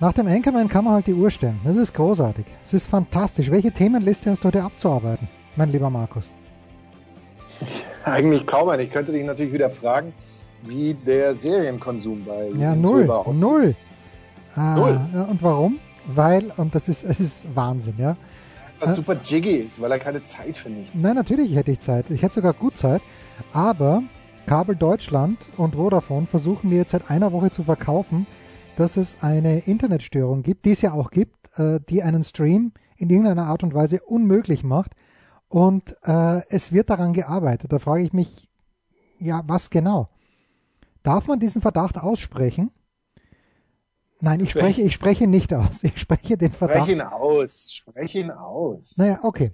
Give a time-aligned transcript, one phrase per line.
[0.00, 1.58] Nach dem Anchorman kann man halt die Uhr stellen.
[1.64, 2.46] Das ist großartig.
[2.64, 3.50] Es ist fantastisch.
[3.50, 6.30] Welche Themenliste hast du heute abzuarbeiten, mein lieber Markus?
[8.04, 8.84] Eigentlich kaum eine.
[8.84, 10.12] Ich könnte dich natürlich wieder fragen,
[10.62, 13.06] wie der Serienkonsum bei Ja, null.
[13.32, 13.74] Null.
[14.54, 15.26] Ah, null.
[15.30, 15.80] Und warum?
[16.06, 18.16] Weil, und das ist, es ist Wahnsinn, ja.
[18.80, 22.08] Was super jiggy ist, weil er keine Zeit für nichts Nein, natürlich hätte ich Zeit.
[22.10, 23.02] Ich hätte sogar gut Zeit.
[23.52, 24.04] Aber
[24.46, 28.28] Kabel Deutschland und Vodafone versuchen mir jetzt seit einer Woche zu verkaufen,
[28.78, 33.10] dass es eine Internetstörung gibt, die es ja auch gibt, äh, die einen Stream in
[33.10, 34.92] irgendeiner Art und Weise unmöglich macht.
[35.48, 37.72] Und äh, es wird daran gearbeitet.
[37.72, 38.48] Da frage ich mich,
[39.18, 40.06] ja, was genau?
[41.02, 42.70] Darf man diesen Verdacht aussprechen?
[44.20, 45.82] Nein, ich spreche, ich spreche nicht aus.
[45.82, 46.80] Ich spreche den Verdacht.
[46.80, 47.72] Sprech ihn aus.
[47.72, 48.96] Sprech ihn aus.
[48.96, 49.52] Naja, okay.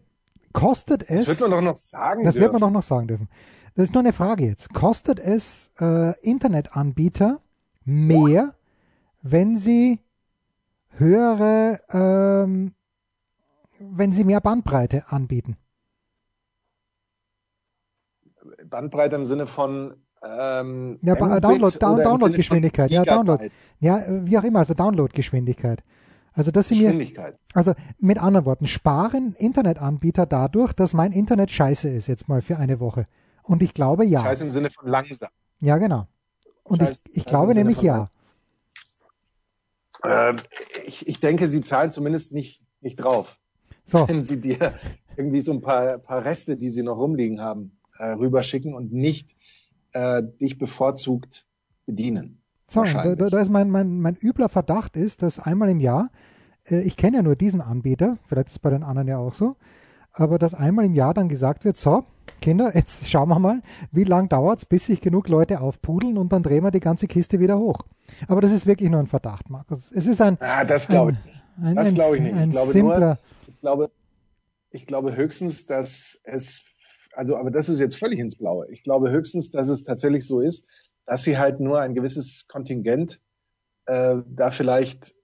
[0.53, 1.25] Kostet es.
[1.25, 2.43] Das wird man doch noch sagen Das dürfen.
[2.45, 3.29] wird man doch noch sagen dürfen.
[3.75, 4.73] Das ist nur eine Frage jetzt.
[4.73, 7.41] Kostet es äh, Internetanbieter
[7.85, 8.55] mehr,
[9.25, 10.01] wenn sie
[10.99, 12.75] höhere, ähm,
[13.81, 15.57] wenn sie mehr Bandbreite anbieten?
[18.67, 23.51] Bandbreite im Sinne von ähm, Ja, Download, Down, Downloadgeschwindigkeit, ja, Download.
[23.81, 25.83] Ja, wie auch immer, also Downloadgeschwindigkeit.
[26.35, 31.89] Also dass sie mir, also mit anderen Worten, sparen Internetanbieter dadurch, dass mein Internet scheiße
[31.89, 33.07] ist jetzt mal für eine Woche.
[33.43, 34.21] Und ich glaube ja.
[34.21, 35.31] Scheiße im Sinne von langsam.
[35.61, 36.09] Ja, genau.
[36.65, 38.07] Und Scheiß- ich, ich glaube nämlich ja.
[40.05, 40.37] Ähm,
[40.87, 43.39] ich, ich denke, sie zahlen zumindest nicht, nicht drauf.
[43.85, 44.75] So, Wenn sie dir
[45.17, 49.37] irgendwie so ein paar, paar Reste, die sie noch rumliegen haben, äh, rüberschicken und nicht
[49.93, 51.47] äh, dich bevorzugt
[51.87, 52.43] bedienen.
[52.67, 52.83] so
[53.15, 56.11] da da ist mein, mein, mein übler Verdacht ist, dass einmal im Jahr,
[56.67, 59.35] äh, ich kenne ja nur diesen Anbieter, vielleicht ist es bei den anderen ja auch
[59.35, 59.57] so,
[60.13, 62.05] aber dass einmal im Jahr dann gesagt wird, so,
[62.41, 63.63] Kinder, jetzt schauen wir mal,
[63.93, 67.41] wie lang dauert's, bis sich genug Leute aufpudeln und dann drehen wir die ganze Kiste
[67.41, 67.79] wieder hoch.
[68.29, 69.91] Aber das ist wirklich nur ein Verdacht, Markus.
[69.93, 71.43] Es ist ein, Ah, das glaube ich nicht.
[71.63, 72.33] ein, Das ein, glaube ich nicht.
[72.35, 73.19] Ich ein glaube simpler, nur-
[73.49, 73.91] Ich glaube,
[74.71, 76.65] ich glaube höchstens, dass es,
[77.15, 78.67] also, aber das ist jetzt völlig ins Blaue.
[78.71, 80.67] Ich glaube höchstens, dass es tatsächlich so ist,
[81.07, 83.21] dass sie halt nur ein gewisses Kontingent
[83.87, 85.15] äh, da vielleicht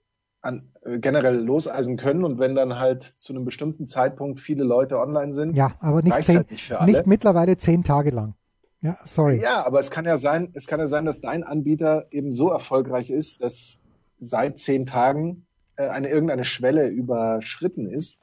[0.42, 4.98] an, äh, generell loseisen können und wenn dann halt zu einem bestimmten Zeitpunkt viele Leute
[4.98, 8.34] online sind, ja, aber nicht, zehn, halt nicht nicht mittlerweile zehn Tage lang.
[8.82, 9.40] Ja, sorry.
[9.40, 12.48] Ja, aber es kann ja sein, es kann ja sein, dass dein Anbieter eben so
[12.48, 13.78] erfolgreich ist, dass
[14.16, 15.44] seit zehn Tagen
[15.76, 18.22] äh, eine irgendeine Schwelle überschritten ist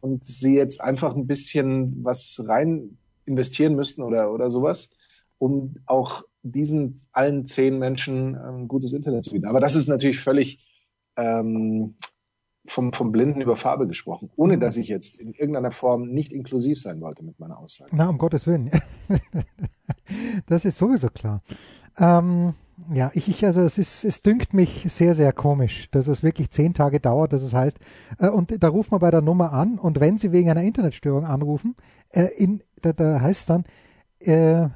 [0.00, 4.90] und sie jetzt einfach ein bisschen was rein investieren müssten oder oder sowas,
[5.38, 9.46] um auch diesen allen zehn Menschen ähm, gutes Internet zu bieten.
[9.46, 10.60] Aber das ist natürlich völlig
[11.18, 11.96] ähm,
[12.66, 16.80] vom, vom Blinden über Farbe gesprochen, ohne dass ich jetzt in irgendeiner Form nicht inklusiv
[16.80, 17.90] sein wollte mit meiner Aussage.
[17.94, 18.70] Na, um Gottes Willen.
[20.46, 21.42] das ist sowieso klar.
[21.98, 22.54] Ähm,
[22.92, 26.50] ja, ich, ich, also es ist, es dünkt mich sehr, sehr komisch, dass es wirklich
[26.50, 27.78] zehn Tage dauert, dass es heißt,
[28.18, 31.24] äh, und da ruft man bei der Nummer an und wenn sie wegen einer Internetstörung
[31.24, 31.74] anrufen,
[32.10, 33.64] äh, in, da, da heißt es dann,
[34.20, 34.68] äh,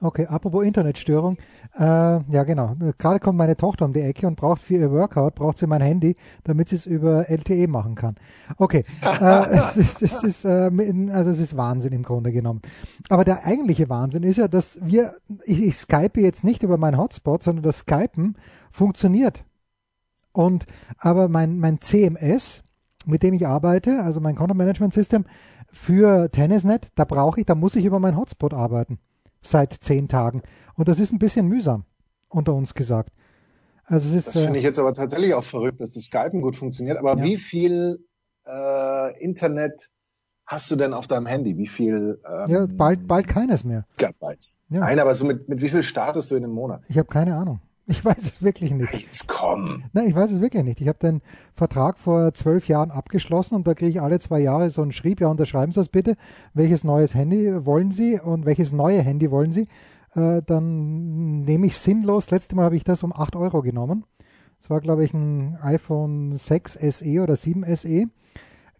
[0.00, 1.36] okay, apropos Internetstörung,
[1.78, 5.34] äh, ja genau, gerade kommt meine Tochter um die Ecke und braucht für ihr Workout,
[5.34, 8.16] braucht sie mein Handy, damit sie es über LTE machen kann.
[8.56, 10.70] Okay, äh, es ist, es ist, äh,
[11.12, 12.62] also es ist Wahnsinn im Grunde genommen.
[13.08, 15.14] Aber der eigentliche Wahnsinn ist ja, dass wir,
[15.44, 18.36] ich, ich skype jetzt nicht über meinen Hotspot, sondern das Skypen
[18.70, 19.42] funktioniert.
[20.32, 20.66] Und
[20.98, 22.62] aber mein, mein CMS,
[23.06, 25.24] mit dem ich arbeite, also mein Content Management System
[25.70, 28.98] für Tennisnet, da brauche ich, da muss ich über meinen Hotspot arbeiten.
[29.42, 30.42] Seit zehn Tagen.
[30.74, 31.84] Und das ist ein bisschen mühsam,
[32.28, 33.10] unter uns gesagt.
[33.84, 36.56] Also ist, Das äh, finde ich jetzt aber tatsächlich auch verrückt, dass das Skypen gut
[36.56, 36.98] funktioniert.
[36.98, 37.24] Aber Ja.
[37.24, 38.04] wie viel
[38.46, 39.90] äh, Internet
[40.44, 41.56] hast du denn auf deinem Handy?
[41.56, 43.84] Wie viel ähm, ja, bald, bald keines mehr.
[43.96, 44.54] Gigabytes?
[44.68, 44.80] Ja.
[44.80, 46.82] Nein, aber so mit, mit wie viel startest du in einem Monat?
[46.88, 47.60] Ich habe keine Ahnung.
[47.90, 48.92] Ich weiß es wirklich nicht.
[48.92, 49.84] Jetzt komm.
[49.94, 50.82] Nein, ich weiß es wirklich nicht.
[50.82, 51.22] Ich habe den
[51.54, 55.22] Vertrag vor zwölf Jahren abgeschlossen und da kriege ich alle zwei Jahre so einen Schrieb,
[55.22, 56.16] ja, unterschreiben Sie das bitte.
[56.52, 59.68] Welches neues Handy wollen Sie und welches neue Handy wollen Sie?
[60.14, 62.30] Äh, dann nehme ich sinnlos.
[62.30, 64.04] Letztes Mal habe ich das um 8 Euro genommen.
[64.58, 68.04] Das war, glaube ich, ein iPhone 6 SE oder 7 SE.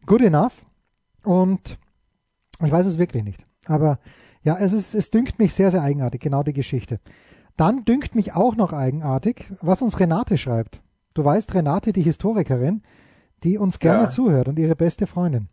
[0.05, 0.67] Good enough.
[1.25, 1.79] Und
[2.63, 3.43] ich weiß es wirklich nicht.
[3.65, 4.01] Aber
[4.43, 7.01] ja, es, ist, es dünkt mich sehr, sehr eigenartig, genau die Geschichte.
[7.59, 10.81] Dann dünkt mich auch noch eigenartig, was uns Renate schreibt.
[11.13, 12.83] Du weißt, Renate, die Historikerin,
[13.43, 14.11] die uns gerne ja.
[14.11, 15.49] zuhört und ihre beste Freundin.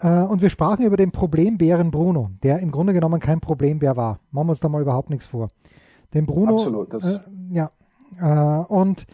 [0.00, 4.18] Äh, und wir sprachen über den Problembären Bruno, der im Grunde genommen kein Problembär war.
[4.30, 5.50] Machen wir uns da mal überhaupt nichts vor.
[6.14, 6.54] Den Bruno.
[6.54, 6.94] Absolut.
[6.94, 7.18] Äh,
[7.50, 7.70] ja.
[8.18, 9.06] Äh, und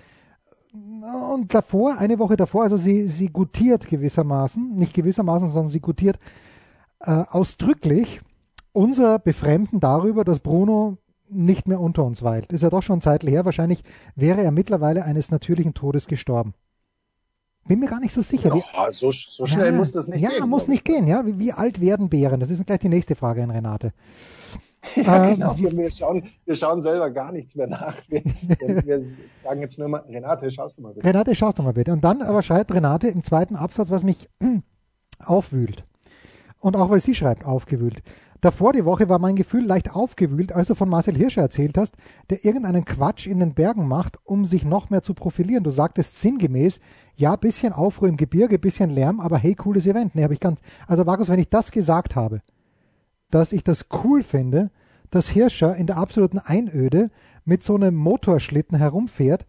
[1.33, 6.19] und davor, eine Woche davor, also sie, sie gutiert gewissermaßen, nicht gewissermaßen, sondern sie gutiert
[7.01, 8.23] äh, ausdrücklich
[8.73, 10.97] unser Befremden darüber, dass Bruno
[11.33, 12.53] nicht mehr unter uns weilt.
[12.53, 13.45] Ist ja doch schon Zeit her.
[13.45, 13.83] Wahrscheinlich
[14.15, 16.55] wäre er mittlerweile eines natürlichen Todes gestorben.
[17.67, 18.55] Bin mir gar nicht so sicher.
[18.55, 20.39] Ja, so, so schnell ja, muss das nicht ja, gehen.
[20.41, 21.07] Ja, muss nicht gehen.
[21.07, 22.41] Ja, wie, wie, alt werden Bären?
[22.41, 23.93] Das ist gleich die nächste Frage an Renate.
[24.97, 25.57] Ja, ähm, genau.
[25.57, 27.95] Wir, wir, schauen, wir schauen selber gar nichts mehr nach.
[28.09, 28.25] Wir,
[28.85, 31.07] wir, sagen jetzt nur mal, Renate, schaust du mal bitte.
[31.07, 31.93] Renate, schaust du mal bitte.
[31.93, 34.29] Und dann aber schreibt Renate im zweiten Absatz, was mich
[35.25, 35.85] aufwühlt.
[36.59, 38.03] Und auch weil sie schreibt, aufgewühlt.
[38.43, 41.95] Davor die Woche war mein Gefühl leicht aufgewühlt, als du von Marcel Hirscher erzählt hast,
[42.29, 45.63] der irgendeinen Quatsch in den Bergen macht, um sich noch mehr zu profilieren.
[45.63, 46.81] Du sagtest sinngemäß,
[47.15, 50.17] ja, bisschen Aufruhr im Gebirge, bisschen Lärm, aber hey, cooles Event.
[50.17, 52.43] Nee, habe ich ganz, also Markus, wenn ich das gesagt habe,
[53.31, 54.73] dass ich das cool finde,
[55.11, 57.13] dass Hirscher in der absoluten Einöde
[57.45, 59.47] mit so einem Motorschlitten herumfährt,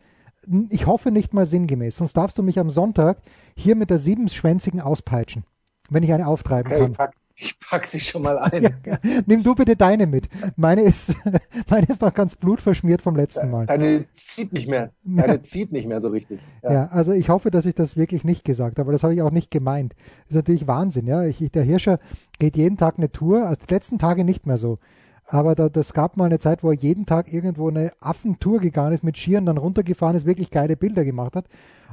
[0.69, 3.23] ich hoffe nicht mal sinngemäß, sonst darfst du mich am Sonntag
[3.57, 5.45] hier mit der siebenschwänzigen auspeitschen,
[5.89, 6.93] wenn ich eine auftreiben hey, kann.
[6.93, 8.63] Pack, ich pack sie schon mal ein.
[8.63, 10.29] Ja, nimm du bitte deine mit.
[10.55, 11.15] Meine ist,
[11.69, 13.65] meine ist noch ganz blutverschmiert vom letzten Mal.
[13.65, 14.91] Deine zieht nicht mehr.
[15.03, 16.39] Deine zieht nicht mehr so richtig.
[16.61, 16.73] Ja.
[16.73, 16.87] ja.
[16.87, 19.51] also ich hoffe, dass ich das wirklich nicht gesagt habe, das habe ich auch nicht
[19.51, 19.93] gemeint.
[20.27, 21.23] Das ist natürlich Wahnsinn, ja.
[21.25, 21.97] Ich, der Hirscher
[22.39, 24.79] geht jeden Tag eine Tour, also die letzten Tage nicht mehr so.
[25.25, 28.91] Aber da, das gab mal eine Zeit, wo er jeden Tag irgendwo eine Affentour gegangen
[28.91, 31.45] ist mit Skiern, dann runtergefahren ist, wirklich geile Bilder gemacht hat.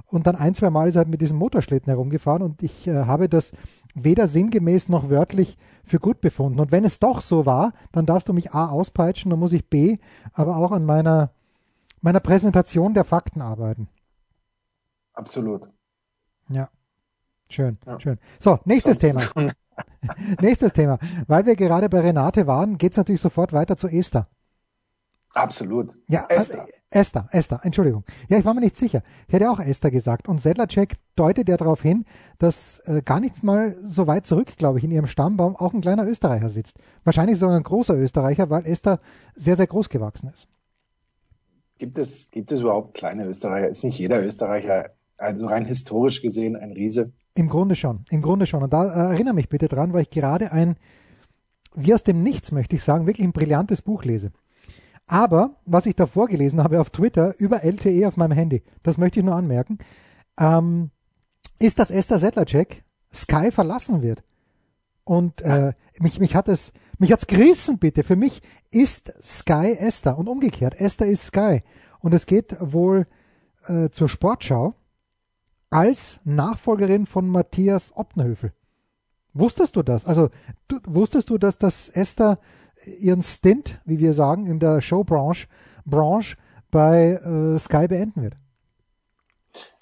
[0.07, 3.05] Und dann ein, zwei Mal ist er halt mit diesem Motorschlitten herumgefahren und ich äh,
[3.05, 3.53] habe das
[3.95, 6.61] weder sinngemäß noch wörtlich für gut befunden.
[6.61, 9.69] Und wenn es doch so war, dann darfst du mich A auspeitschen, dann muss ich
[9.69, 9.99] B
[10.33, 11.33] aber auch an meiner,
[12.01, 13.89] meiner Präsentation der Fakten arbeiten.
[15.13, 15.69] Absolut.
[16.49, 16.69] Ja.
[17.49, 17.99] Schön, ja.
[17.99, 18.19] schön.
[18.39, 19.53] So, nächstes Sonst Thema.
[20.41, 20.99] nächstes Thema.
[21.27, 24.29] Weil wir gerade bei Renate waren, geht es natürlich sofort weiter zu Esther.
[25.35, 25.97] Absolut.
[26.09, 26.67] Ja, Esther.
[26.67, 28.05] Äh, Esther, Esther, Entschuldigung.
[28.29, 29.03] Ja, ich war mir nicht sicher.
[29.29, 30.29] Ich hätte auch Esther gesagt.
[30.29, 32.05] Und Sedlacek deutet ja darauf hin,
[32.39, 35.83] dass äh, gar nicht mal so weit zurück, glaube ich, in ihrem Stammbaum auch ein
[35.83, 36.79] kleiner Österreicher sitzt.
[37.05, 38.99] Wahrscheinlich sogar ein großer Österreicher, weil Esther
[39.37, 40.49] sehr, sehr groß gewachsen ist.
[41.79, 43.69] Gibt es, gibt es überhaupt kleine Österreicher?
[43.69, 47.13] Ist nicht jeder Österreicher, also rein historisch gesehen, ein Riese?
[47.35, 48.65] Im Grunde schon, im Grunde schon.
[48.65, 50.77] Und da äh, erinnere mich bitte dran, weil ich gerade ein,
[51.75, 54.33] wie aus dem Nichts möchte ich sagen, wirklich ein brillantes Buch lese.
[55.11, 59.19] Aber was ich davor gelesen habe auf Twitter über LTE auf meinem Handy, das möchte
[59.19, 59.79] ich nur anmerken,
[60.39, 60.91] ähm,
[61.59, 64.23] ist, dass Esther Sedlacek Sky verlassen wird.
[65.03, 68.05] Und äh, mich, mich hat es, mich hat's gerissen, bitte.
[68.05, 68.41] Für mich
[68.71, 70.81] ist Sky Esther und umgekehrt.
[70.81, 71.65] Esther ist Sky.
[71.99, 73.09] Und es geht wohl
[73.67, 74.75] äh, zur Sportschau
[75.71, 78.53] als Nachfolgerin von Matthias Optenhöfel.
[79.35, 80.05] Wusstest du das?
[80.05, 80.31] Also
[80.69, 82.39] du, wusstest du, dass das Esther
[82.85, 85.49] ihren Stint, wie wir sagen, in der Showbranche
[85.85, 86.37] Branche
[86.71, 88.35] bei äh, Sky beenden wird.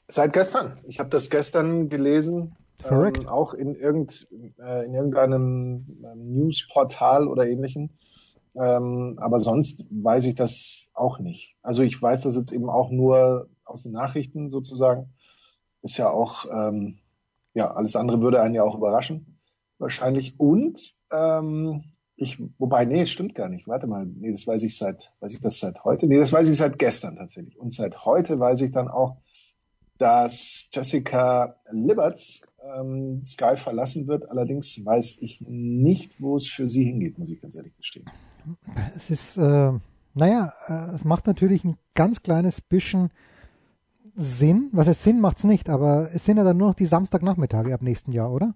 [0.08, 0.78] Seit gestern.
[0.84, 2.56] Ich habe das gestern gelesen.
[2.88, 4.28] Ähm, auch in, irgend,
[4.58, 7.90] äh, in irgendeinem ähm, Newsportal oder ähnlichem.
[8.54, 11.56] Ähm, aber sonst weiß ich das auch nicht.
[11.62, 15.12] Also ich weiß das jetzt eben auch nur aus den Nachrichten sozusagen.
[15.82, 16.98] Ist ja auch, ähm,
[17.54, 19.38] ja, alles andere würde einen ja auch überraschen.
[19.78, 20.38] Wahrscheinlich.
[20.38, 20.80] Und
[21.12, 21.84] ähm,
[22.20, 23.68] ich, wobei, nee, es stimmt gar nicht.
[23.68, 26.08] Warte mal, nee, das weiß ich seit, weiß ich das seit heute?
[26.08, 27.56] Nee, das weiß ich seit gestern tatsächlich.
[27.58, 29.18] Und seit heute weiß ich dann auch,
[29.98, 32.42] dass Jessica Liberts
[32.76, 34.28] ähm, Sky verlassen wird.
[34.30, 38.06] Allerdings weiß ich nicht, wo es für sie hingeht, muss ich ganz ehrlich gestehen.
[38.96, 39.72] Es ist, äh,
[40.14, 43.10] naja, äh, es macht natürlich ein ganz kleines bisschen
[44.16, 44.70] Sinn.
[44.72, 47.72] Was heißt Sinn macht es nicht, aber es sind ja dann nur noch die Samstagnachmittage
[47.72, 48.54] ab nächsten Jahr, oder?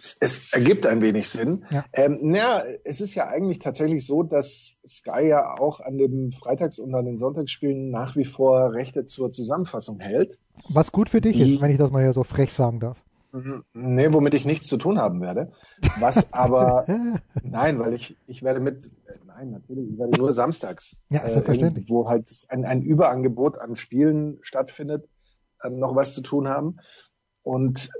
[0.00, 1.66] Es, es ergibt ein wenig Sinn.
[1.70, 1.84] Ja.
[1.92, 6.78] Ähm, naja, es ist ja eigentlich tatsächlich so, dass Sky ja auch an den Freitags-
[6.78, 10.38] und an den Sonntagsspielen nach wie vor Rechte zur Zusammenfassung hält.
[10.70, 12.96] Was gut für dich die, ist, wenn ich das mal hier so frech sagen darf.
[13.32, 13.62] Mhm.
[13.74, 15.52] Nee, womit ich nichts zu tun haben werde.
[15.98, 16.86] Was aber,
[17.42, 18.88] nein, weil ich, ich werde mit,
[19.26, 21.86] nein, natürlich, ich werde nur samstags, ja, selbstverständlich.
[21.86, 25.06] Äh, wo halt ein, ein Überangebot an Spielen stattfindet,
[25.62, 26.78] äh, noch was zu tun haben.
[27.50, 27.90] Und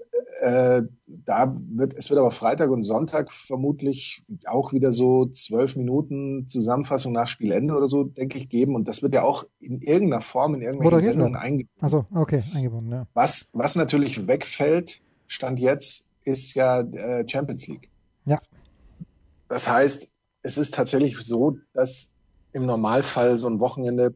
[0.42, 6.46] äh, da wird, es wird aber Freitag und Sonntag vermutlich auch wieder so zwölf Minuten
[6.46, 8.76] Zusammenfassung nach Spielende oder so, denke ich, geben.
[8.76, 11.82] Und das wird ja auch in irgendeiner Form in irgendwelchen Sendungen eingebunden.
[11.84, 13.06] Also okay, eingebunden, ja.
[13.12, 17.90] Was, was natürlich wegfällt, Stand jetzt, ist ja äh, Champions League.
[18.26, 18.38] Ja.
[19.48, 20.08] Das heißt,
[20.42, 22.14] es ist tatsächlich so, dass
[22.52, 24.14] im Normalfall so ein Wochenende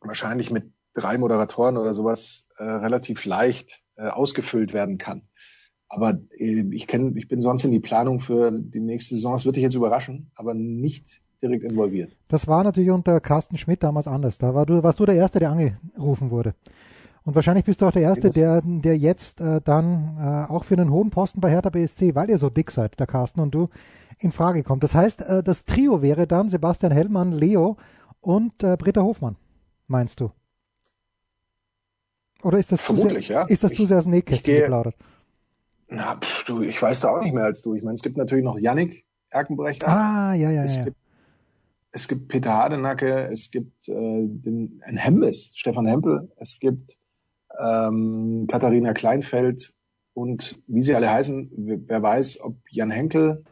[0.00, 5.22] wahrscheinlich mit drei Moderatoren oder sowas äh, relativ leicht äh, ausgefüllt werden kann.
[5.88, 9.34] Aber äh, ich kenn, ich bin sonst in die Planung für die nächste Saison.
[9.34, 12.16] Es wird dich jetzt überraschen, aber nicht direkt involviert.
[12.28, 14.38] Das war natürlich unter Carsten Schmidt damals anders.
[14.38, 16.54] Da war du, warst du der Erste, der angerufen wurde.
[17.24, 20.74] Und wahrscheinlich bist du auch der Erste, der, der jetzt äh, dann äh, auch für
[20.74, 23.68] einen hohen Posten bei Hertha BSC, weil ihr so dick seid, der Carsten und du,
[24.18, 24.82] in Frage kommt.
[24.82, 27.76] Das heißt, äh, das Trio wäre dann Sebastian Hellmann, Leo
[28.20, 29.36] und äh, Britta Hofmann,
[29.86, 30.30] meinst du?
[32.42, 33.48] Oder ist das Vermutlich, zu sehr, ja.
[33.48, 34.94] ist das ich, zu sehr aus dem Nähkästchen gehe, geplaudert?
[35.88, 37.74] Na, pff, du, ich weiß da auch nicht mehr als du.
[37.74, 39.88] Ich meine, es gibt natürlich noch Yannick Erkenbrecher.
[39.88, 40.84] Ah, ja, ja, es ja.
[40.84, 40.96] Gibt,
[41.92, 46.98] es gibt Peter Hardenacke, es gibt äh, den ein Hembes, Stefan Hempel, es gibt
[47.58, 49.72] ähm, Katharina Kleinfeld
[50.14, 51.50] und wie sie alle heißen,
[51.86, 53.44] wer weiß, ob Jan Henkel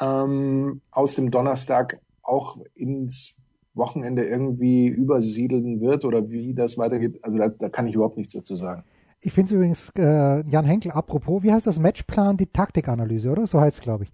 [0.00, 3.36] ähm, aus dem Donnerstag auch ins
[3.78, 7.18] Wochenende irgendwie übersiedeln wird oder wie das weitergeht.
[7.22, 8.84] Also da, da kann ich überhaupt nichts dazu sagen.
[9.20, 13.46] Ich finde es übrigens, äh, Jan Henkel, apropos, wie heißt das Matchplan, die Taktikanalyse, oder?
[13.46, 14.12] So heißt es, glaube ich.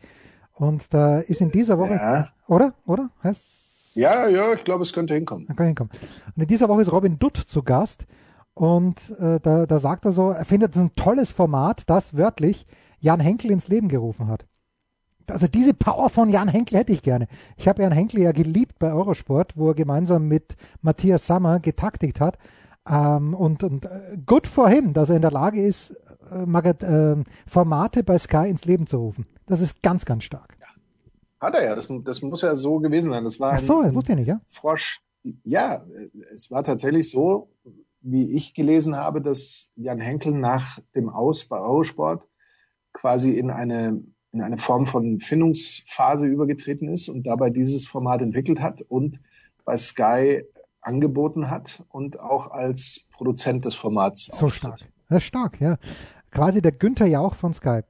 [0.52, 2.74] Und da ist in dieser Woche, Ja, oder?
[2.86, 3.10] Oder?
[3.22, 5.46] Heißt ja, ja ich glaube, es könnte hinkommen.
[5.48, 5.92] Kann hinkommen.
[6.34, 8.06] Und in dieser Woche ist Robin Dutt zu Gast
[8.54, 12.66] und äh, da, da sagt er so, er findet es ein tolles Format, das wörtlich
[13.00, 14.46] Jan Henkel ins Leben gerufen hat.
[15.30, 17.26] Also diese Power von Jan Henkel hätte ich gerne.
[17.56, 22.20] Ich habe Jan Henkel ja geliebt bei Eurosport, wo er gemeinsam mit Matthias Sammer getaktigt
[22.20, 22.38] hat.
[22.88, 25.90] Ähm, und und äh, good for him, dass er in der Lage ist,
[26.30, 27.16] äh, Magat, äh,
[27.46, 29.26] Formate bei Sky ins Leben zu rufen.
[29.46, 30.54] Das ist ganz, ganz stark.
[31.44, 33.22] Hat er ja, das, das muss ja so gewesen sein.
[33.24, 34.40] Das war Ach so, das wusste ich nicht, ja?
[34.46, 35.02] Frosch.
[35.42, 35.84] Ja,
[36.32, 37.50] es war tatsächlich so,
[38.00, 42.22] wie ich gelesen habe, dass Jan Henkel nach dem Aus bei Eurosport
[42.94, 44.02] quasi in eine,
[44.34, 49.20] in eine Form von Findungsphase übergetreten ist und dabei dieses Format entwickelt hat und
[49.64, 50.42] bei Sky
[50.80, 54.80] angeboten hat und auch als Produzent des Formats So stark.
[55.08, 55.78] Das ist stark, ja.
[56.32, 57.86] Quasi der Günther Jauch von Skype.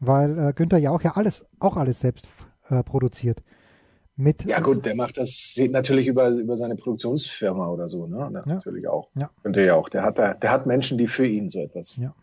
[0.00, 2.26] Weil äh, Günther Jauch ja alles, auch alles selbst
[2.68, 3.42] äh, produziert.
[4.16, 8.18] Mit, Ja gut, der macht das natürlich über, über seine Produktionsfirma oder so, ne?
[8.18, 8.30] Ja.
[8.30, 9.10] Natürlich auch.
[9.14, 9.30] Ja.
[9.42, 9.88] Könnte ja auch.
[9.90, 12.14] Der hat da, der hat Menschen, die für ihn so etwas Ja.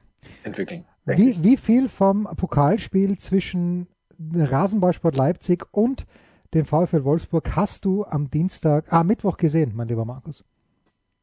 [0.43, 0.86] entwickeln.
[1.05, 3.88] Wie, wie viel vom Pokalspiel zwischen
[4.33, 6.05] Rasenballsport Leipzig und
[6.53, 10.43] dem VfL Wolfsburg hast du am Dienstag, ah, Mittwoch gesehen, mein lieber Markus?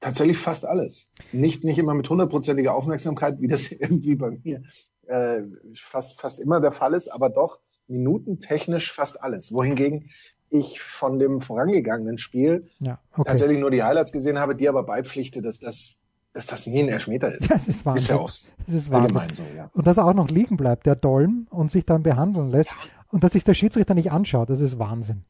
[0.00, 1.08] Tatsächlich fast alles.
[1.32, 4.62] Nicht, nicht immer mit hundertprozentiger Aufmerksamkeit, wie das irgendwie bei mir
[5.06, 5.42] äh,
[5.74, 9.52] fast, fast immer der Fall ist, aber doch minutentechnisch fast alles.
[9.52, 10.10] Wohingegen
[10.48, 13.24] ich von dem vorangegangenen Spiel Ja, okay.
[13.28, 16.00] tatsächlich nur die Highlights gesehen habe, die aber beipflichte, dass das,
[16.32, 17.50] dass das nie ein Elfmeter ist.
[17.50, 18.02] Das ist Wahnsinn.
[18.02, 18.30] Ist ja auch
[18.66, 19.34] Das ist Wahnsinn.
[19.34, 19.70] so, ja.
[19.72, 22.70] Und dass er auch noch liegen bleibt, der Dolm, und sich dann behandeln lässt.
[23.08, 25.24] Und dass sich der Schiedsrichter nicht anschaut, das ist Wahnsinn.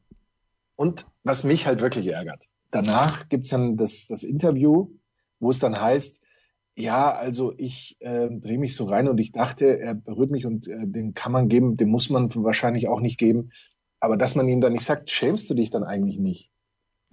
[0.75, 4.89] Und was mich halt wirklich ärgert, danach gibt's dann das, das Interview,
[5.39, 6.21] wo es dann heißt,
[6.75, 10.67] ja, also ich äh, drehe mich so rein und ich dachte, er berührt mich und
[10.67, 13.51] äh, den kann man geben, den muss man wahrscheinlich auch nicht geben.
[13.99, 16.50] Aber dass man ihm dann nicht sagt, schämst du dich dann eigentlich nicht,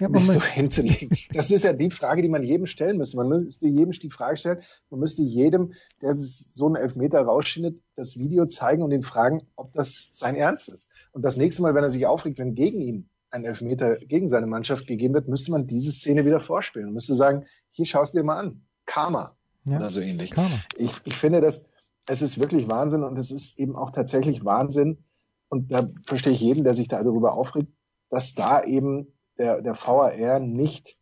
[0.01, 1.17] Ja, mich so hinzulegen?
[1.33, 3.17] Das ist ja die Frage, die man jedem stellen müsste.
[3.17, 8.17] Man müsste jedem die Frage stellen, man müsste jedem, der so einen Elfmeter rausschneidet, das
[8.17, 10.91] Video zeigen und ihn fragen, ob das sein Ernst ist.
[11.13, 14.47] Und das nächste Mal, wenn er sich aufregt, wenn gegen ihn ein Elfmeter gegen seine
[14.47, 18.19] Mannschaft gegeben wird, müsste man diese Szene wieder vorspielen und müsste sagen, hier schaust du
[18.19, 18.63] dir mal an.
[18.87, 20.31] Karma Ja, oder so ähnlich.
[20.31, 20.59] Karma.
[20.77, 21.65] Ich, ich finde, dass
[22.07, 25.05] es ist wirklich Wahnsinn und es ist eben auch tatsächlich Wahnsinn.
[25.51, 27.71] Und da verstehe ich jeden, der sich da darüber aufregt,
[28.09, 30.99] dass da eben der, der VAR nicht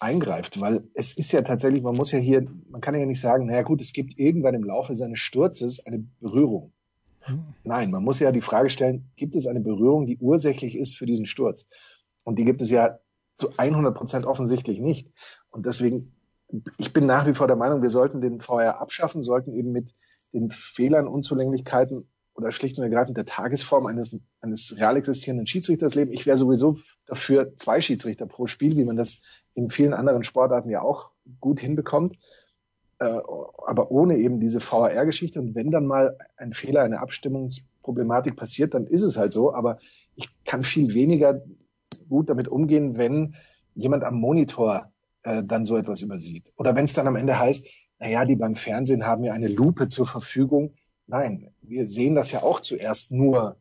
[0.00, 3.46] eingreift, weil es ist ja tatsächlich, man muss ja hier, man kann ja nicht sagen,
[3.46, 6.72] naja gut, es gibt irgendwann im Laufe seines Sturzes eine Berührung.
[7.64, 11.06] Nein, man muss ja die Frage stellen, gibt es eine Berührung, die ursächlich ist für
[11.06, 11.66] diesen Sturz?
[12.24, 12.98] Und die gibt es ja
[13.36, 15.10] zu 100 Prozent offensichtlich nicht.
[15.50, 16.12] Und deswegen,
[16.78, 19.94] ich bin nach wie vor der Meinung, wir sollten den VR abschaffen, sollten eben mit
[20.32, 22.08] den Fehlern, Unzulänglichkeiten
[22.40, 26.12] oder schlicht und ergreifend der Tagesform eines, eines real existierenden Schiedsrichters leben.
[26.12, 29.22] Ich wäre sowieso dafür zwei Schiedsrichter pro Spiel, wie man das
[29.54, 32.16] in vielen anderen Sportarten ja auch gut hinbekommt.
[32.98, 33.18] Äh,
[33.66, 35.40] aber ohne eben diese VAR-Geschichte.
[35.40, 39.54] Und wenn dann mal ein Fehler, eine Abstimmungsproblematik passiert, dann ist es halt so.
[39.54, 39.78] Aber
[40.16, 41.42] ich kann viel weniger
[42.08, 43.36] gut damit umgehen, wenn
[43.74, 44.92] jemand am Monitor
[45.22, 46.52] äh, dann so etwas übersieht.
[46.56, 47.68] Oder wenn es dann am Ende heißt,
[47.98, 50.74] naja, die beim Fernsehen haben ja eine Lupe zur Verfügung.
[51.10, 53.56] Nein, wir sehen das ja auch zuerst nur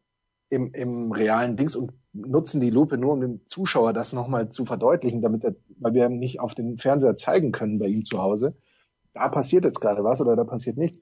[0.50, 4.66] im, im realen Dings und nutzen die Lupe nur, um dem Zuschauer das nochmal zu
[4.66, 8.56] verdeutlichen, damit er, weil wir nicht auf den Fernseher zeigen können bei ihm zu Hause.
[9.14, 11.02] Da passiert jetzt gerade was oder da passiert nichts.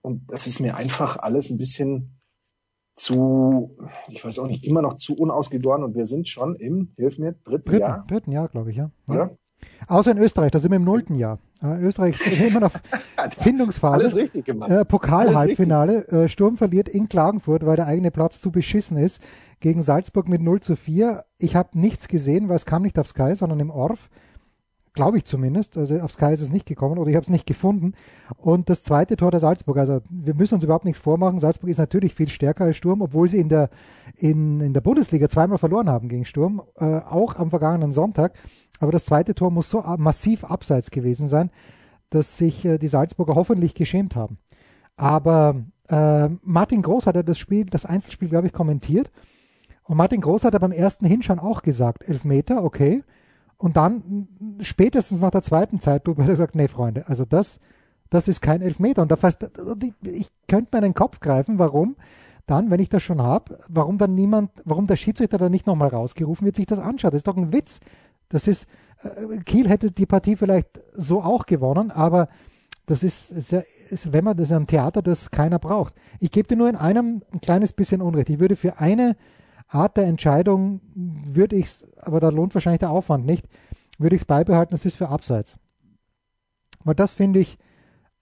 [0.00, 2.18] Und das ist mir einfach alles ein bisschen
[2.94, 3.76] zu,
[4.08, 7.32] ich weiß auch nicht, immer noch zu unausgegoren und wir sind schon im, hilf mir,
[7.32, 8.90] dritten Dritten, Jahr, dritten Jahr, glaube ich, ja.
[9.08, 9.30] ja.
[9.88, 11.38] Außer in Österreich, da sind wir im nullten Jahr.
[11.62, 12.72] In Österreich immer noch
[13.38, 13.94] Findungsphase.
[13.94, 14.70] Alles richtig gemacht.
[14.70, 16.08] Äh, Pokal-Halbfinale.
[16.08, 19.20] Äh, Sturm verliert in Klagenfurt, weil der eigene Platz zu beschissen ist.
[19.60, 21.24] Gegen Salzburg mit 0 zu 4.
[21.38, 24.10] Ich habe nichts gesehen, weil es kam nicht auf Sky, sondern im Orf.
[24.96, 25.76] Glaube ich zumindest.
[25.76, 27.92] Also auf Sky ist es nicht gekommen oder ich habe es nicht gefunden.
[28.38, 29.76] Und das zweite Tor der Salzburg.
[29.76, 31.38] Also wir müssen uns überhaupt nichts vormachen.
[31.38, 33.68] Salzburg ist natürlich viel stärker als Sturm, obwohl sie in der,
[34.16, 36.62] in, in der Bundesliga zweimal verloren haben gegen Sturm.
[36.76, 38.32] Äh, auch am vergangenen Sonntag.
[38.80, 41.50] Aber das zweite Tor muss so massiv abseits gewesen sein,
[42.08, 44.38] dass sich äh, die Salzburger hoffentlich geschämt haben.
[44.96, 45.56] Aber
[45.90, 49.10] äh, Martin Groß hat ja das Spiel, das Einzelspiel, glaube ich, kommentiert.
[49.84, 53.04] Und Martin Groß hat ja beim ersten Hinschauen auch gesagt, Elfmeter, okay.
[53.58, 54.28] Und dann
[54.60, 57.58] spätestens nach der zweiten Zeitlupe hat er gesagt, nee, Freunde, also das,
[58.10, 59.02] das ist kein Elfmeter.
[59.02, 59.50] Und da fast,
[60.02, 61.96] ich könnte mir in den Kopf greifen, warum
[62.46, 65.88] dann, wenn ich das schon habe, warum dann niemand, warum der Schiedsrichter dann nicht nochmal
[65.88, 67.12] rausgerufen wird, sich das anschaut.
[67.12, 67.80] Das ist doch ein Witz.
[68.28, 68.66] Das ist,
[69.02, 72.28] äh, Kiel hätte die Partie vielleicht so auch gewonnen, aber
[72.86, 75.94] das ist, ist, ja, ist wenn man das ist ein Theater, das keiner braucht.
[76.20, 78.30] Ich gebe dir nur in einem ein kleines bisschen Unrecht.
[78.30, 79.16] Ich würde für eine
[79.68, 83.46] Art der Entscheidung, würde ich es, aber da lohnt wahrscheinlich der Aufwand nicht,
[83.98, 85.56] würde ich es beibehalten, das ist für Abseits.
[86.84, 87.58] Weil das finde ich,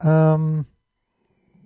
[0.03, 0.67] ähm,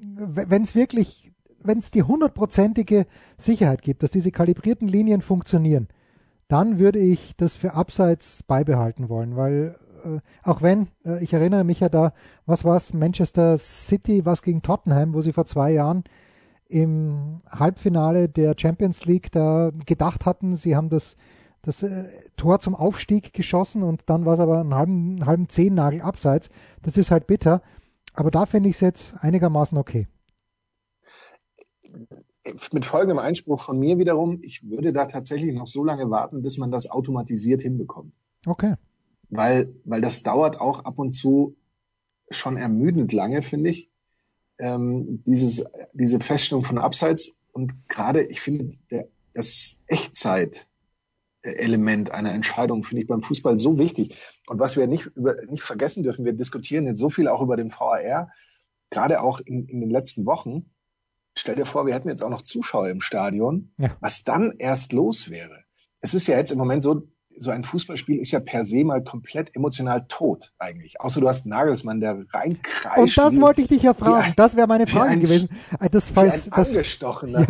[0.00, 3.06] wenn es wirklich, wenn es die hundertprozentige
[3.36, 5.88] Sicherheit gibt, dass diese kalibrierten Linien funktionieren,
[6.48, 11.64] dann würde ich das für Abseits beibehalten wollen, weil äh, auch wenn, äh, ich erinnere
[11.64, 12.12] mich ja da,
[12.46, 16.04] was war es, Manchester City, was gegen Tottenham, wo sie vor zwei Jahren
[16.68, 21.16] im Halbfinale der Champions League da gedacht hatten, sie haben das,
[21.62, 22.04] das äh,
[22.36, 26.48] Tor zum Aufstieg geschossen und dann war es aber einen halben, einen halben Zehennagel abseits.
[26.82, 27.62] Das ist halt bitter,
[28.12, 30.06] aber da finde ich es jetzt einigermaßen okay
[32.72, 36.58] mit folgendem Einspruch von mir wiederum, ich würde da tatsächlich noch so lange warten, bis
[36.58, 38.14] man das automatisiert hinbekommt.
[38.46, 38.74] Okay.
[39.30, 41.56] Weil, weil das dauert auch ab und zu
[42.30, 43.90] schon ermüdend lange, finde ich.
[44.58, 52.82] Ähm, dieses, diese Feststellung von Abseits und gerade, ich finde, der, das Echtzeit-Element einer Entscheidung
[52.84, 54.16] finde ich beim Fußball so wichtig.
[54.46, 57.56] Und was wir nicht, über, nicht vergessen dürfen, wir diskutieren jetzt so viel auch über
[57.56, 58.32] den VAR,
[58.90, 60.70] gerade auch in, in den letzten Wochen
[61.38, 63.96] Stell dir vor, wir hätten jetzt auch noch Zuschauer im Stadion, ja.
[64.00, 65.62] was dann erst los wäre.
[66.00, 69.02] Es ist ja jetzt im Moment so, so ein Fußballspiel ist ja per se mal
[69.02, 71.00] komplett emotional tot eigentlich.
[71.00, 72.98] Außer du hast Nagelsmann, der reinkreischt.
[72.98, 74.24] Und das wollte ich dich ja fragen.
[74.24, 75.48] Ein, das wäre meine Frage ein, gewesen.
[75.80, 76.82] Äh, das, Falls, das, ja,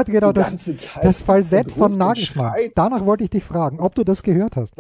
[0.05, 0.71] genau, das,
[1.03, 2.55] das Falsett von Nagelsmann.
[2.75, 4.75] Danach wollte ich dich fragen, ob du das gehört hast.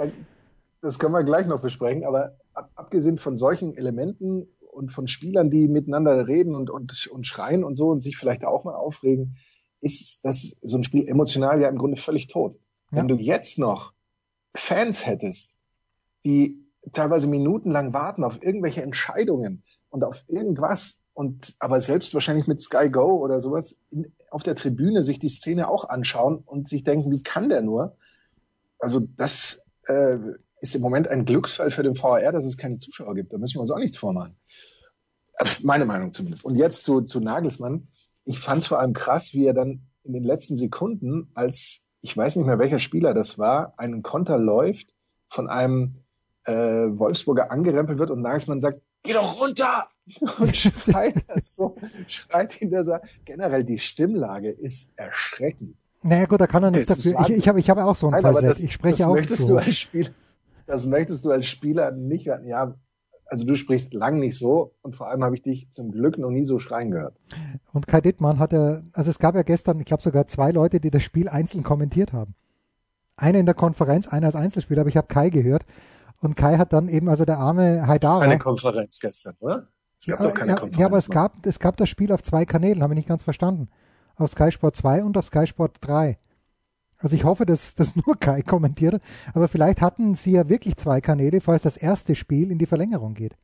[0.80, 5.50] Das können wir gleich noch besprechen, aber ab, abgesehen von solchen Elementen und von Spielern,
[5.50, 9.36] die miteinander reden und, und, und schreien und so und sich vielleicht auch mal aufregen,
[9.80, 12.58] ist das so ein Spiel emotional ja im Grunde völlig tot.
[12.90, 12.98] Ja.
[12.98, 13.92] Wenn du jetzt noch
[14.54, 15.54] Fans hättest,
[16.24, 22.62] die teilweise minutenlang warten auf irgendwelche Entscheidungen und auf irgendwas und aber selbst wahrscheinlich mit
[22.62, 26.84] Sky Go oder sowas in, auf der Tribüne sich die Szene auch anschauen und sich
[26.84, 27.96] denken, wie kann der nur?
[28.78, 30.18] Also das äh,
[30.60, 33.32] ist im Moment ein Glücksfall für den VAR, dass es keine Zuschauer gibt.
[33.32, 34.36] Da müssen wir uns auch nichts vormachen.
[35.62, 36.44] Meine Meinung zumindest.
[36.44, 37.88] Und jetzt zu, zu Nagelsmann.
[38.24, 42.16] Ich fand es vor allem krass, wie er dann in den letzten Sekunden, als ich
[42.16, 44.94] weiß nicht mehr welcher Spieler das war, einen Konter läuft,
[45.28, 46.04] von einem
[46.44, 49.88] äh, Wolfsburger angerempelt wird und Nagelsmann sagt, geh doch runter!
[50.38, 52.96] Und schreit das so, schreit ihn da so.
[53.26, 55.76] Generell die Stimmlage ist erschreckend.
[56.02, 57.20] Naja gut, da kann er nichts dafür.
[57.28, 58.56] Ich, ich habe ich hab auch so ein Fall.
[58.58, 59.52] Ich spreche das auch möchtest zu.
[59.52, 60.10] du als Spieler,
[60.66, 62.24] Das möchtest du als Spieler nicht.
[62.24, 62.74] Ja,
[63.28, 66.30] also du sprichst lang nicht so und vor allem habe ich dich zum Glück noch
[66.30, 67.14] nie so schreien gehört.
[67.72, 70.80] Und Kai Dittmann hat ja, also es gab ja gestern, ich glaube sogar zwei Leute,
[70.80, 72.34] die das Spiel einzeln kommentiert haben.
[73.16, 75.66] Einer in der Konferenz, einer als Einzelspieler, aber ich habe Kai gehört.
[76.20, 78.20] Und Kai hat dann eben, also der arme Haidara.
[78.20, 79.68] Eine Konferenz gestern, oder?
[79.98, 80.80] Es gab ja, doch keine ja, Konferenz.
[80.80, 83.22] Ja, aber es gab, es gab das Spiel auf zwei Kanälen, habe ich nicht ganz
[83.22, 83.68] verstanden.
[84.16, 86.16] Auf Sky Sport 2 und auf Sky Sport 3.
[86.98, 89.00] Also ich hoffe, dass das nur Kai kommentiert,
[89.34, 93.14] aber vielleicht hatten sie ja wirklich zwei Kanäle, falls das erste Spiel in die Verlängerung
[93.14, 93.36] geht.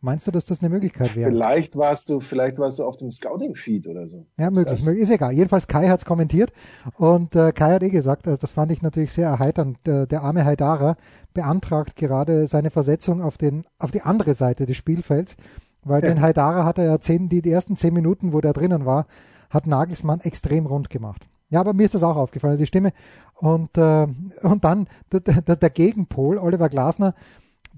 [0.00, 1.30] Meinst du, dass das eine Möglichkeit wäre?
[1.30, 4.26] Vielleicht warst du, vielleicht warst du auf dem Scouting-Feed oder so.
[4.38, 5.04] Ja, möglich, möglich.
[5.04, 5.32] Ist egal.
[5.32, 6.52] Jedenfalls Kai hat es kommentiert
[6.98, 9.78] und äh, Kai hat eh gesagt, also das fand ich natürlich sehr erheiternd.
[9.88, 10.96] Äh, der arme Haidara
[11.32, 15.34] beantragt gerade seine Versetzung auf den, auf die andere Seite des Spielfelds,
[15.82, 16.10] weil ja.
[16.10, 19.06] den Haidara hat er ja zehn, die, die ersten zehn Minuten, wo der drinnen war,
[19.48, 21.26] hat Nagelsmann extrem rund gemacht.
[21.48, 22.92] Ja, aber mir ist das auch aufgefallen, also die Stimme.
[23.34, 24.06] Und, äh,
[24.42, 27.14] und dann der, der, der Gegenpol, Oliver Glasner,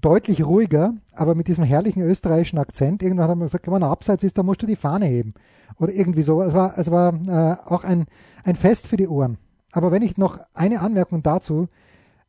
[0.01, 3.03] deutlich ruhiger, aber mit diesem herrlichen österreichischen Akzent.
[3.03, 5.33] Irgendwann hat er gesagt, wenn man abseits ist, dann musst du die Fahne heben.
[5.77, 6.41] Oder irgendwie so.
[6.41, 8.05] Es war, es war äh, auch ein,
[8.43, 9.37] ein Fest für die Ohren.
[9.71, 11.67] Aber wenn ich noch eine Anmerkung dazu,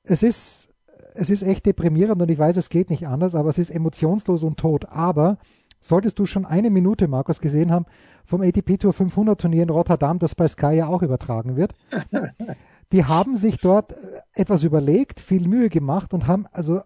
[0.03, 0.69] es ist,
[1.15, 4.43] es ist echt deprimierend und ich weiß, es geht nicht anders, aber es ist emotionslos
[4.43, 4.87] und tot.
[4.91, 5.39] Aber
[5.81, 7.87] solltest du schon eine Minute, Markus, gesehen haben
[8.25, 11.75] vom ATP Tour 500 Turnier in Rotterdam, das bei Sky ja auch übertragen wird.
[12.93, 13.95] Die haben sich dort
[14.35, 16.83] etwas überlegt, viel Mühe gemacht und haben also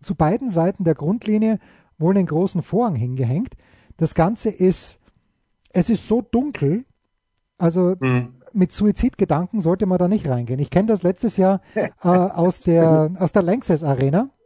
[0.00, 1.58] zu beiden Seiten der Grundlinie
[1.98, 3.54] wohl einen großen Vorhang hingehängt.
[3.96, 5.00] Das Ganze ist,
[5.72, 6.84] es ist so dunkel,
[7.58, 8.36] also mhm.
[8.52, 10.60] mit Suizidgedanken sollte man da nicht reingehen.
[10.60, 14.39] Ich kenne das letztes Jahr äh, aus der, aus der Lanxess Arena äh,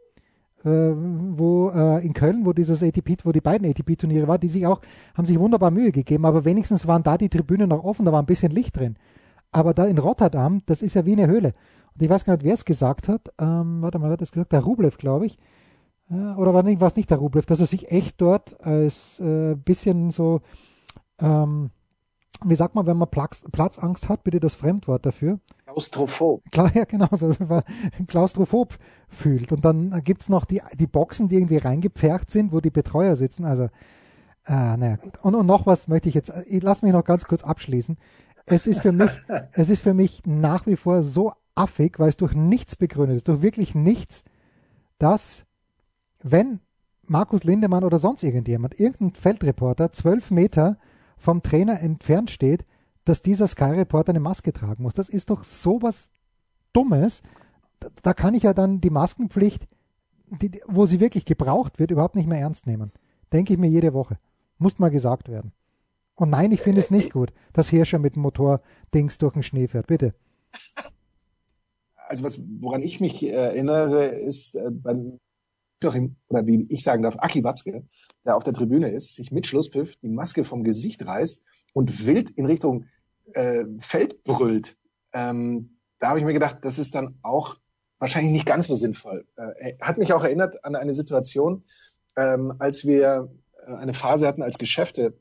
[0.69, 4.81] wo äh, in Köln, wo dieses ATP, wo die beiden ATP-Turniere waren, die sich auch,
[5.15, 8.21] haben sich wunderbar Mühe gegeben, aber wenigstens waren da die Tribünen noch offen, da war
[8.21, 8.95] ein bisschen Licht drin.
[9.51, 11.53] Aber da in Rotterdam, das ist ja wie eine Höhle.
[11.93, 13.31] Und ich weiß gar nicht, wer es gesagt hat.
[13.39, 14.51] Ähm, warte mal, wer hat das gesagt?
[14.51, 15.37] Der Rublev, glaube ich.
[16.09, 19.55] Äh, oder war nicht, es nicht der Rublev, dass er sich echt dort als äh,
[19.55, 20.41] bisschen so
[21.19, 21.69] ähm,
[22.43, 25.39] wie sagt man, wenn man Platz, Platzangst hat, bitte das Fremdwort dafür.
[25.65, 26.43] Klaustrophob.
[26.51, 27.33] Klar, ja, genau, also
[28.07, 29.51] Klaustrophob fühlt.
[29.51, 33.15] Und dann gibt es noch die, die Boxen, die irgendwie reingepfercht sind, wo die Betreuer
[33.15, 33.45] sitzen.
[33.45, 33.65] Also,
[34.47, 34.97] äh, naja.
[35.21, 37.97] Und, und noch was möchte ich jetzt, ich lass mich noch ganz kurz abschließen.
[38.45, 39.11] Es ist für mich,
[39.53, 43.27] es ist für mich nach wie vor so affig, weil es durch nichts begründet ist,
[43.27, 44.23] durch wirklich nichts,
[44.97, 45.45] dass,
[46.21, 46.59] wenn
[47.07, 50.77] Markus Lindemann oder sonst irgendjemand, irgendein Feldreporter, zwölf Meter
[51.17, 52.65] vom Trainer entfernt steht,
[53.03, 54.93] dass dieser Sky Reporter eine Maske tragen muss.
[54.93, 56.09] Das ist doch sowas
[56.73, 57.21] Dummes.
[57.79, 59.67] Da, da kann ich ja dann die Maskenpflicht,
[60.41, 62.91] die, wo sie wirklich gebraucht wird, überhaupt nicht mehr ernst nehmen.
[63.31, 64.17] Denke ich mir jede Woche.
[64.57, 65.51] Muss mal gesagt werden.
[66.15, 69.67] Und nein, ich finde es nicht gut, dass Hirscher mit dem Motor-Dings durch den Schnee
[69.67, 69.87] fährt.
[69.87, 70.15] Bitte.
[71.95, 75.19] Also was, woran ich mich erinnere, ist äh, beim
[76.29, 77.83] oder wie ich sagen darf, Aki Watzke,
[78.25, 81.41] der auf der Tribüne ist, sich mit Schlusspfiff die Maske vom Gesicht reißt
[81.73, 82.85] und wild in Richtung
[83.33, 84.77] äh, Feld brüllt.
[85.13, 87.57] Ähm, da habe ich mir gedacht, das ist dann auch
[87.99, 89.25] wahrscheinlich nicht ganz so sinnvoll.
[89.35, 91.63] Äh, hat mich auch erinnert an eine Situation,
[92.17, 93.31] ähm, als wir
[93.65, 95.13] äh, eine Phase hatten, als Geschäfte,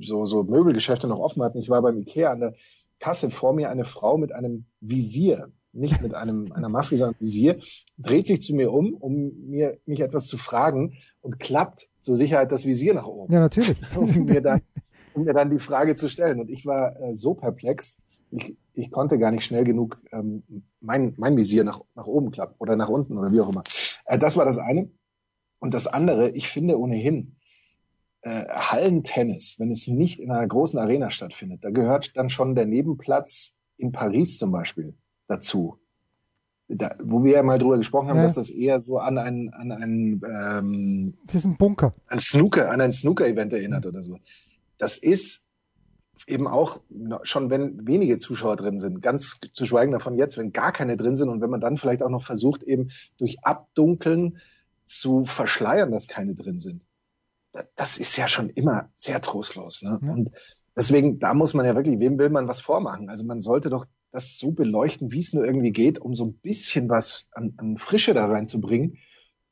[0.00, 1.58] so, so Möbelgeschäfte noch offen hatten.
[1.58, 2.54] Ich war beim Ikea an der
[2.98, 7.60] Kasse vor mir eine Frau mit einem Visier nicht mit einem, einer Maske, sondern Visier,
[7.98, 12.52] dreht sich zu mir um, um mir, mich etwas zu fragen und klappt zur Sicherheit
[12.52, 13.32] das Visier nach oben.
[13.32, 13.76] Ja, natürlich.
[13.96, 14.62] um, mir dann,
[15.14, 16.40] um mir dann die Frage zu stellen.
[16.40, 17.96] Und ich war äh, so perplex,
[18.30, 20.42] ich, ich konnte gar nicht schnell genug ähm,
[20.80, 23.62] mein, mein Visier nach, nach oben klappen oder nach unten oder wie auch immer.
[24.06, 24.90] Äh, das war das eine.
[25.58, 27.36] Und das andere, ich finde ohnehin,
[28.22, 32.66] äh, Hallentennis, wenn es nicht in einer großen Arena stattfindet, da gehört dann schon der
[32.66, 34.94] Nebenplatz in Paris zum Beispiel
[35.28, 35.78] dazu.
[36.68, 38.24] Da, wo wir ja mal drüber gesprochen haben, ja.
[38.24, 41.94] dass das eher so an ein, an ein, ähm, das ist ein Bunker.
[42.08, 43.90] Ein Snooker, an ein Snooker-Event erinnert mhm.
[43.90, 44.18] oder so.
[44.78, 45.46] Das ist
[46.26, 46.80] eben auch
[47.22, 51.14] schon, wenn wenige Zuschauer drin sind, ganz zu schweigen davon jetzt, wenn gar keine drin
[51.14, 54.38] sind und wenn man dann vielleicht auch noch versucht, eben durch Abdunkeln
[54.86, 56.84] zu verschleiern, dass keine drin sind.
[57.74, 59.82] Das ist ja schon immer sehr trostlos.
[59.82, 59.98] Ne?
[60.02, 60.12] Ja.
[60.12, 60.30] Und
[60.76, 63.08] deswegen, da muss man ja wirklich, wem will man was vormachen?
[63.08, 66.34] Also man sollte doch das so beleuchten, wie es nur irgendwie geht, um so ein
[66.34, 68.98] bisschen was an, an Frische da reinzubringen.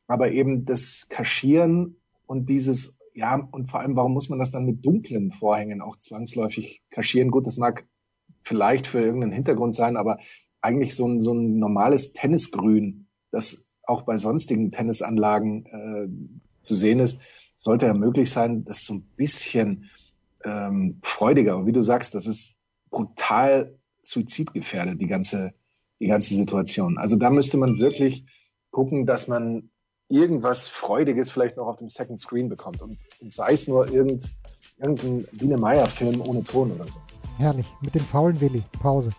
[0.06, 4.66] Aber eben das Kaschieren und dieses, ja, und vor allem, warum muss man das dann
[4.66, 7.30] mit dunklen Vorhängen auch zwangsläufig kaschieren?
[7.30, 7.86] Gut, das mag
[8.40, 10.18] vielleicht für irgendeinen Hintergrund sein, aber
[10.60, 17.00] eigentlich so ein, so ein normales Tennisgrün, das auch bei sonstigen Tennisanlagen äh, zu sehen
[17.00, 17.20] ist,
[17.56, 19.90] sollte ja möglich sein, das so ein bisschen
[20.44, 21.56] ähm, freudiger.
[21.56, 22.54] Und wie du sagst, das ist
[22.90, 25.54] brutal suizidgefährdet, die ganze,
[26.00, 26.98] die ganze Situation.
[26.98, 28.24] Also da müsste man wirklich
[28.70, 29.70] gucken, dass man
[30.08, 32.82] irgendwas Freudiges vielleicht noch auf dem Second Screen bekommt.
[32.82, 34.32] Und, und sei es nur irgend,
[34.78, 37.00] irgendein Biene Meier-Film ohne Ton oder so.
[37.38, 38.62] Herrlich, mit dem faulen Willi.
[38.80, 39.10] Pause.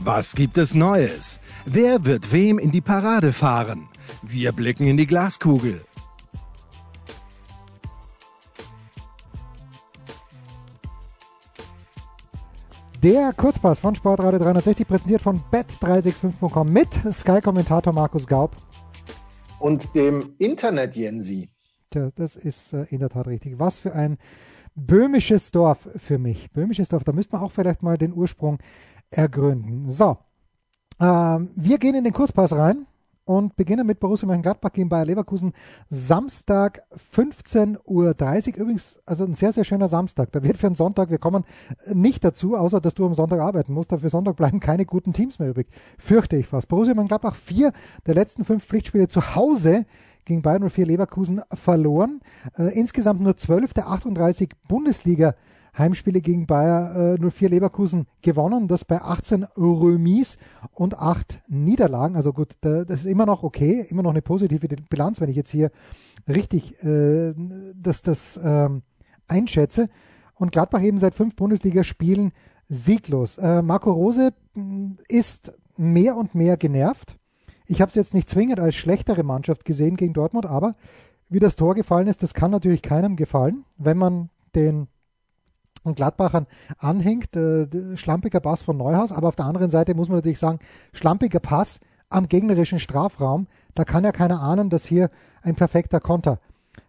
[0.00, 1.40] Was gibt es Neues?
[1.64, 3.88] Wer wird wem in die Parade fahren?
[4.22, 5.84] Wir blicken in die Glaskugel.
[13.02, 18.56] Der Kurzpass von Sportradio 360 präsentiert von bet365.com mit Sky-Kommentator Markus Gaub.
[19.58, 21.50] Und dem Internet Jensi.
[21.92, 23.58] Ja, das ist äh, in der Tat richtig.
[23.58, 24.16] Was für ein
[24.74, 26.50] böhmisches Dorf für mich.
[26.52, 28.58] Böhmisches Dorf, da müsste man auch vielleicht mal den Ursprung
[29.10, 29.90] ergründen.
[29.90, 30.16] So,
[31.00, 32.86] ähm, wir gehen in den Kurzpass rein
[33.24, 35.52] und beginnen mit Borussia Mönchengladbach gegen Bayer Leverkusen.
[35.88, 36.82] Samstag
[37.14, 38.60] 15.30 Uhr.
[38.60, 40.32] Übrigens, also ein sehr, sehr schöner Samstag.
[40.32, 41.44] Da wird für einen Sonntag, wir kommen
[41.92, 43.92] nicht dazu, außer dass du am Sonntag arbeiten musst.
[43.92, 45.68] Aber für Sonntag bleiben keine guten Teams mehr übrig.
[45.98, 46.68] Fürchte ich fast.
[46.68, 47.72] Borussia Mönchengladbach vier
[48.06, 49.86] der letzten fünf Pflichtspiele zu Hause
[50.24, 52.20] gegen Bayern 04 Leverkusen verloren.
[52.56, 55.34] Äh, insgesamt nur 12 der 38 Bundesliga
[55.76, 60.38] Heimspiele gegen Bayer äh, 04 Leverkusen gewonnen, das bei 18 Remis
[60.72, 62.16] und 8 Niederlagen.
[62.16, 65.36] Also gut, da, das ist immer noch okay, immer noch eine positive Bilanz, wenn ich
[65.36, 65.70] jetzt hier
[66.28, 67.34] richtig äh,
[67.76, 68.82] das, das ähm,
[69.26, 69.88] einschätze.
[70.34, 72.32] Und Gladbach eben seit fünf Bundesligaspielen
[72.68, 73.38] sieglos.
[73.38, 77.16] Äh, Marco Rose mm, ist mehr und mehr genervt.
[77.66, 80.76] Ich habe es jetzt nicht zwingend als schlechtere Mannschaft gesehen gegen Dortmund, aber
[81.28, 84.88] wie das Tor gefallen ist, das kann natürlich keinem gefallen, wenn man den
[85.92, 86.46] Gladbachern
[86.78, 87.36] anhängt.
[87.36, 90.60] Äh, schlampiger Pass von Neuhaus, aber auf der anderen Seite muss man natürlich sagen,
[90.92, 93.46] schlampiger Pass am gegnerischen Strafraum.
[93.74, 95.10] Da kann ja keiner ahnen, dass hier
[95.42, 96.38] ein perfekter Konter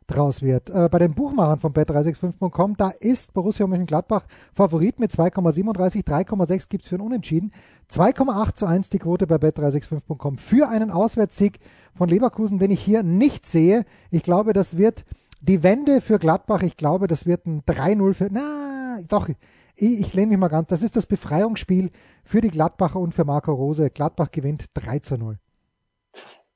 [0.08, 0.70] draus wird.
[0.70, 6.84] Äh, bei den Buchmachern von bet365.com, da ist Borussia Mönchengladbach Favorit mit 2,37, 3,6 gibt
[6.84, 7.52] es für ein Unentschieden.
[7.90, 11.60] 2,8 zu 1 die Quote bei bet365.com für einen Auswärtssieg
[11.96, 13.86] von Leverkusen, den ich hier nicht sehe.
[14.12, 15.06] Ich glaube, das wird
[15.42, 16.62] die Wende für Gladbach.
[16.64, 18.75] Ich glaube, das wird ein 3-0 für, na,
[19.08, 19.30] doch,
[19.76, 21.92] ich, ich lehne mich mal ganz, das ist das Befreiungsspiel
[22.24, 23.90] für die Gladbacher und für Marco Rose.
[23.90, 25.38] Gladbach gewinnt 3 zu 0.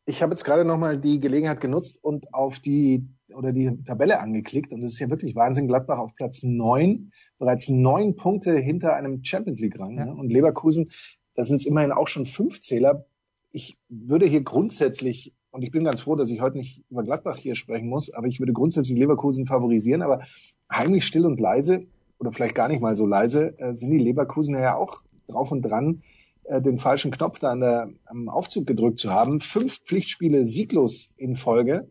[0.06, 4.74] Ich habe jetzt gerade nochmal die Gelegenheit genutzt und auf die oder die Tabelle angeklickt
[4.74, 5.68] und es ist ja wirklich Wahnsinn.
[5.68, 9.98] Gladbach auf Platz neun, bereits neun Punkte hinter einem Champions League Rang.
[9.98, 10.06] Ja.
[10.06, 10.16] Ne?
[10.16, 10.90] Und Leverkusen,
[11.36, 13.06] da sind es immerhin auch schon fünf Zähler.
[13.52, 17.38] Ich würde hier grundsätzlich, und ich bin ganz froh, dass ich heute nicht über Gladbach
[17.38, 20.24] hier sprechen muss, aber ich würde grundsätzlich Leverkusen favorisieren, aber
[20.72, 21.86] heimlich still und leise
[22.20, 25.62] oder vielleicht gar nicht mal so leise, äh, sind die Leverkusen ja auch drauf und
[25.62, 26.04] dran,
[26.44, 29.40] äh, den falschen Knopf da an der, am Aufzug gedrückt zu haben.
[29.40, 31.90] Fünf Pflichtspiele sieglos in Folge.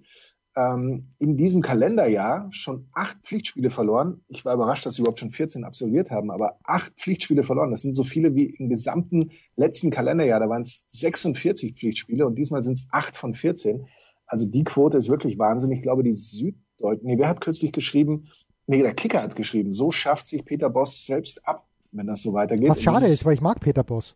[0.57, 4.23] Ähm, in diesem Kalenderjahr schon acht Pflichtspiele verloren.
[4.27, 7.71] Ich war überrascht, dass sie überhaupt schon 14 absolviert haben, aber acht Pflichtspiele verloren.
[7.71, 10.41] Das sind so viele wie im gesamten letzten Kalenderjahr.
[10.41, 13.87] Da waren es 46 Pflichtspiele und diesmal sind es acht von 14.
[14.27, 15.71] Also die Quote ist wirklich Wahnsinn.
[15.71, 18.29] Ich glaube, die Süddeutschen, nee, wer hat kürzlich geschrieben,
[18.69, 22.33] nee, der Kicker hat geschrieben, so schafft sich Peter Boss selbst ab, wenn das so
[22.35, 22.69] weitergeht.
[22.69, 24.15] Was schade ist, weil ich mag Peter Boss.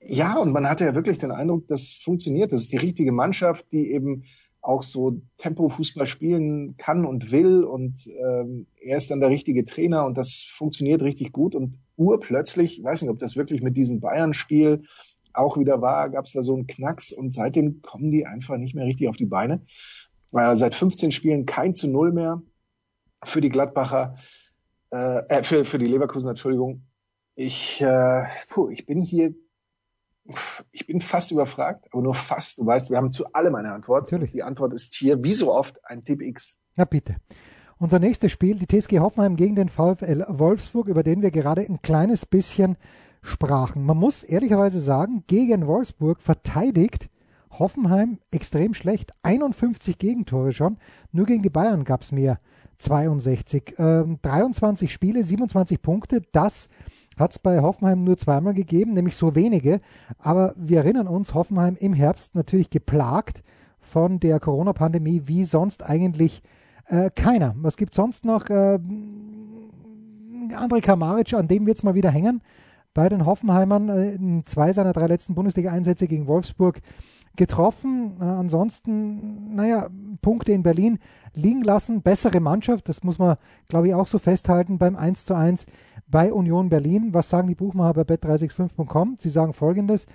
[0.00, 2.52] Ja, und man hatte ja wirklich den Eindruck, das funktioniert.
[2.52, 4.24] Das ist die richtige Mannschaft, die eben
[4.62, 7.64] auch so Tempo-Fußball spielen kann und will.
[7.64, 11.54] Und ähm, er ist dann der richtige Trainer und das funktioniert richtig gut.
[11.54, 14.82] Und urplötzlich, ich weiß nicht, ob das wirklich mit diesem Bayern-Spiel
[15.32, 18.74] auch wieder war, gab es da so einen Knacks und seitdem kommen die einfach nicht
[18.74, 19.60] mehr richtig auf die Beine.
[20.32, 22.42] Weil seit 15 Spielen kein zu Null mehr
[23.24, 24.16] für die Gladbacher,
[24.90, 26.82] äh, äh für, für die Leverkusen, Entschuldigung.
[27.34, 29.34] Ich, äh, puh, ich bin hier
[30.72, 32.58] ich bin fast überfragt, aber nur fast.
[32.58, 34.04] Du weißt, wir haben zu allem eine Antwort.
[34.04, 34.30] Natürlich.
[34.30, 36.56] Die Antwort ist hier, wie so oft, ein Tipp X.
[36.74, 37.16] Na bitte.
[37.78, 41.82] Unser nächstes Spiel, die TSG Hoffenheim gegen den VfL Wolfsburg, über den wir gerade ein
[41.82, 42.76] kleines bisschen
[43.22, 43.84] sprachen.
[43.84, 47.10] Man muss ehrlicherweise sagen, gegen Wolfsburg verteidigt
[47.50, 49.12] Hoffenheim extrem schlecht.
[49.22, 50.78] 51 Gegentore schon.
[51.12, 52.38] Nur gegen die Bayern gab es mehr.
[52.78, 53.74] 62.
[53.78, 56.22] Ähm, 23 Spiele, 27 Punkte.
[56.32, 56.68] Das
[57.18, 59.80] hat es bei Hoffenheim nur zweimal gegeben, nämlich so wenige.
[60.18, 63.42] Aber wir erinnern uns, Hoffenheim im Herbst natürlich geplagt
[63.80, 66.42] von der Corona-Pandemie wie sonst eigentlich
[66.86, 67.54] äh, keiner.
[67.58, 68.48] Was gibt sonst noch?
[68.50, 68.78] Äh,
[70.54, 72.42] André Kamaric, an dem wird es mal wieder hängen.
[72.94, 76.80] Bei den Hoffenheimern äh, in zwei seiner drei letzten Bundesliga-Einsätze gegen Wolfsburg
[77.36, 78.16] getroffen.
[78.20, 79.88] Äh, ansonsten, naja,
[80.22, 80.98] Punkte in Berlin
[81.34, 82.02] liegen lassen.
[82.02, 83.36] Bessere Mannschaft, das muss man,
[83.68, 85.66] glaube ich, auch so festhalten beim 1 zu 1
[86.08, 87.14] bei Union Berlin.
[87.14, 89.16] Was sagen die Buchmacher bei bet365.com?
[89.18, 90.06] Sie sagen folgendes.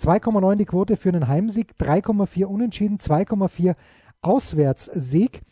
[0.00, 3.76] 2,9 die Quote für einen Heimsieg, 3,4 Unentschieden, 2,4
[4.20, 5.42] Auswärtssieg.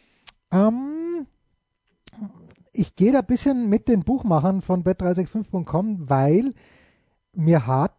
[0.51, 1.27] Ähm,
[2.73, 6.55] ich gehe da ein bisschen mit den Buchmachern von bet365.com, weil
[7.35, 7.95] mir hat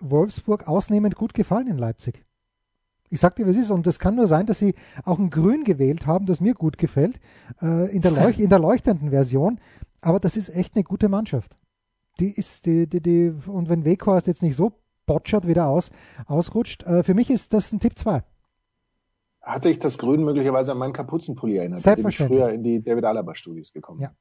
[0.00, 2.24] Wolfsburg ausnehmend gut gefallen in Leipzig.
[3.10, 3.70] Ich sag dir, was ist.
[3.70, 6.78] Und es kann nur sein, dass sie auch ein Grün gewählt haben, das mir gut
[6.78, 7.20] gefällt,
[7.62, 9.60] äh, in, der Leuch in der leuchtenden Version.
[10.00, 11.56] Aber das ist echt eine gute Mannschaft.
[12.20, 14.72] Die ist, die, die, die, und wenn Weghorst jetzt nicht so
[15.06, 15.90] botschert wieder aus,
[16.26, 18.22] ausrutscht, äh, für mich ist das ein Tipp 2
[19.48, 22.82] hatte ich das Grün möglicherweise an meinen Kapuzenpulli erinnert, mit dem ich früher in die
[22.82, 24.12] David Alaba Studios gekommen ja.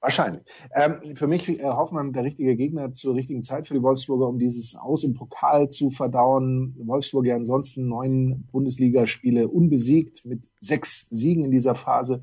[0.00, 0.42] Wahrscheinlich.
[0.74, 4.38] Ähm, für mich äh, Hoffmann der richtige Gegner zur richtigen Zeit für die Wolfsburger, um
[4.38, 6.74] dieses Aus im Pokal zu verdauen.
[6.82, 12.22] Wolfsburg ja ansonsten neun Bundesligaspiele unbesiegt mit sechs Siegen in dieser Phase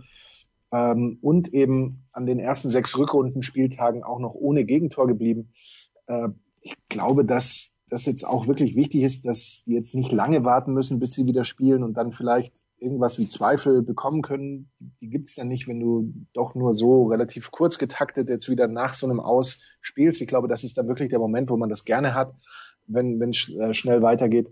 [0.72, 5.54] ähm, und eben an den ersten sechs Rückrundenspieltagen auch noch ohne Gegentor geblieben.
[6.08, 6.30] Äh,
[6.62, 10.74] ich glaube, dass das jetzt auch wirklich wichtig ist, dass die jetzt nicht lange warten
[10.74, 14.70] müssen, bis sie wieder spielen und dann vielleicht irgendwas wie Zweifel bekommen können.
[15.02, 18.94] Die gibt's dann nicht, wenn du doch nur so relativ kurz getaktet jetzt wieder nach
[18.94, 20.22] so einem Aus spielst.
[20.22, 22.36] Ich glaube, das ist dann wirklich der Moment, wo man das gerne hat,
[22.88, 24.50] wenn wenn äh, schnell weitergeht.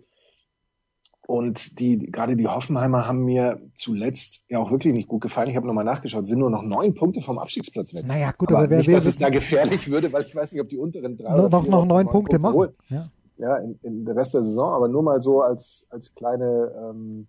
[1.28, 5.50] Und die, gerade die Hoffenheimer haben mir zuletzt ja auch wirklich nicht gut gefallen.
[5.50, 8.06] Ich habe nochmal nachgeschaut, sind nur noch neun Punkte vom Abstiegsplatz weg.
[8.06, 10.62] Naja, gut, aber, aber wer, nicht, dass es da gefährlich würde, weil ich weiß nicht,
[10.62, 12.76] ob die unteren drei noch, noch, noch neun Punkte, Punkte machen.
[12.90, 13.06] Ja,
[13.38, 17.28] ja in, in der Rest der Saison, aber nur mal so als, als kleine, ähm,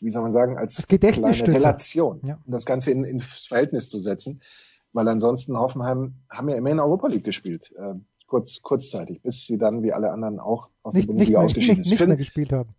[0.00, 2.38] wie soll man sagen, als kleine Relation, ja.
[2.46, 4.40] um das Ganze in, ins Verhältnis zu setzen.
[4.92, 7.72] Weil ansonsten Hoffenheim haben ja immer in Europa League gespielt.
[7.76, 7.94] Äh,
[8.26, 11.78] kurz, kurzzeitig, bis sie dann wie alle anderen auch aus nicht, der Bundesliga nicht, ausgeschieden
[11.78, 12.00] nicht, ist.
[12.00, 12.70] Nicht mehr gespielt haben.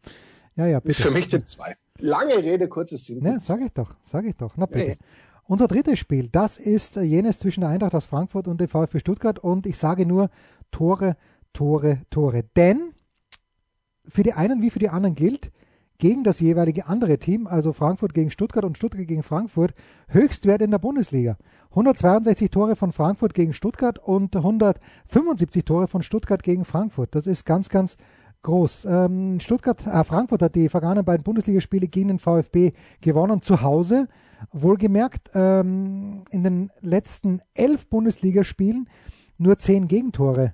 [0.56, 1.02] Ja, ja, bitte.
[1.02, 1.76] Für mich Tipp 2.
[2.00, 3.20] Lange Rede, kurzes Sinn.
[3.20, 4.54] Ne, sag ich doch, sag ich doch.
[4.58, 4.80] Na bitte.
[4.80, 4.98] Hey.
[5.46, 9.40] Unser drittes Spiel, das ist jenes zwischen der Eintracht aus Frankfurt und dem VfB Stuttgart
[9.40, 10.30] und ich sage nur
[10.70, 11.18] Tore,
[11.54, 12.44] Tore, Tore.
[12.56, 12.94] Denn
[14.08, 15.52] für die einen wie für die anderen gilt,
[16.00, 19.74] gegen das jeweilige andere Team, also Frankfurt gegen Stuttgart und Stuttgart gegen Frankfurt,
[20.08, 21.38] Höchstwert in der Bundesliga.
[21.72, 27.14] 162 Tore von Frankfurt gegen Stuttgart und 175 Tore von Stuttgart gegen Frankfurt.
[27.14, 27.98] Das ist ganz, ganz
[28.44, 28.86] groß.
[28.86, 34.08] Ähm, Stuttgart, äh, Frankfurt hat die vergangenen beiden Bundesligaspiele gegen den VfB gewonnen, zu Hause.
[34.54, 38.88] Wohlgemerkt, ähm, in den letzten elf Bundesligaspielen
[39.38, 40.54] nur zehn Gegentore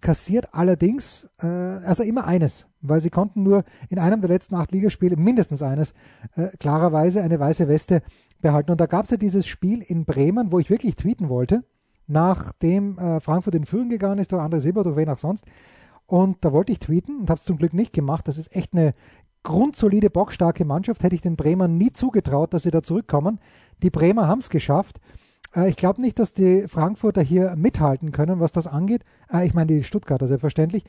[0.00, 4.72] kassiert, allerdings, äh, also immer eines, weil sie konnten nur in einem der letzten acht
[4.72, 5.92] Ligaspiele, mindestens eines,
[6.34, 8.02] äh, klarerweise eine weiße Weste
[8.40, 8.70] behalten.
[8.70, 11.64] Und da gab es ja dieses Spiel in Bremen, wo ich wirklich tweeten wollte,
[12.06, 15.44] nachdem äh, Frankfurt in Führung gegangen ist, durch andere Silber, durch wen auch sonst.
[16.06, 18.28] Und da wollte ich tweeten und habe es zum Glück nicht gemacht.
[18.28, 18.94] Das ist echt eine
[19.42, 21.02] grundsolide, bockstarke Mannschaft.
[21.02, 23.40] Hätte ich den Bremern nie zugetraut, dass sie da zurückkommen.
[23.82, 25.00] Die Bremer haben es geschafft.
[25.54, 29.02] Äh, ich glaube nicht, dass die Frankfurter hier mithalten können, was das angeht.
[29.32, 30.84] Äh, ich meine, die Stuttgarter selbstverständlich.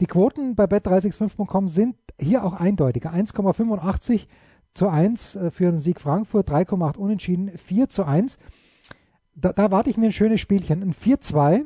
[0.00, 3.12] Die Quoten bei bet365.com sind hier auch eindeutiger.
[3.12, 4.26] 1,85
[4.74, 8.38] zu 1 äh, für einen Sieg Frankfurt, 3,8 unentschieden, 4 zu 1.
[9.34, 10.82] Da, da warte ich mir ein schönes Spielchen.
[10.82, 11.64] Ein 4-2,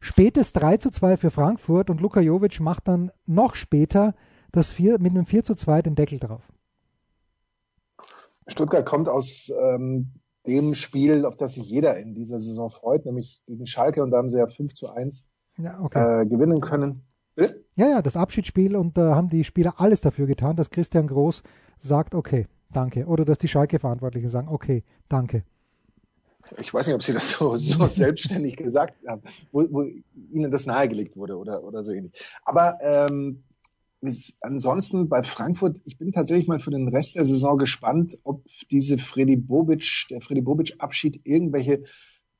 [0.00, 4.14] spätes 3 zu 2 für Frankfurt und Luka Jovic macht dann noch später
[4.50, 6.42] das 4, mit einem 4 zu 2 den Deckel drauf.
[8.46, 10.12] Stuttgart kommt aus ähm,
[10.46, 14.18] dem Spiel, auf das sich jeder in dieser Saison freut, nämlich gegen Schalke und da
[14.18, 15.26] haben sie ja 5 zu 1
[15.58, 16.22] ja, okay.
[16.22, 17.02] äh, gewinnen können.
[17.34, 17.64] Bitte?
[17.76, 21.06] Ja, ja, das Abschiedsspiel und da äh, haben die Spieler alles dafür getan, dass Christian
[21.06, 21.42] Groß
[21.78, 23.06] sagt, okay, danke.
[23.06, 25.44] Oder dass die Schalke-Verantwortlichen sagen, okay, danke.
[26.58, 29.82] Ich weiß nicht, ob sie das so, so selbstständig gesagt haben, wo, wo
[30.30, 32.12] ihnen das nahegelegt wurde oder, oder so ähnlich.
[32.44, 33.44] Aber ähm,
[34.40, 38.98] ansonsten bei Frankfurt, ich bin tatsächlich mal für den Rest der Saison gespannt, ob diese
[38.98, 41.84] Freddy Bobic, der Freddy Bobic Abschied irgendwelche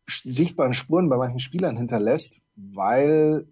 [0.08, 3.46] sichtbaren Spuren bei manchen Spielern hinterlässt, weil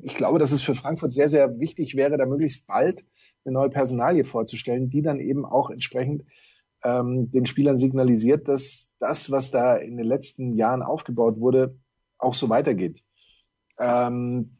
[0.00, 3.04] ich glaube, dass es für Frankfurt sehr, sehr wichtig wäre, da möglichst bald
[3.44, 6.24] eine neue Personalie vorzustellen, die dann eben auch entsprechend
[6.82, 11.76] ähm, den Spielern signalisiert, dass das, was da in den letzten Jahren aufgebaut wurde,
[12.18, 13.02] auch so weitergeht.
[13.78, 14.56] Ähm,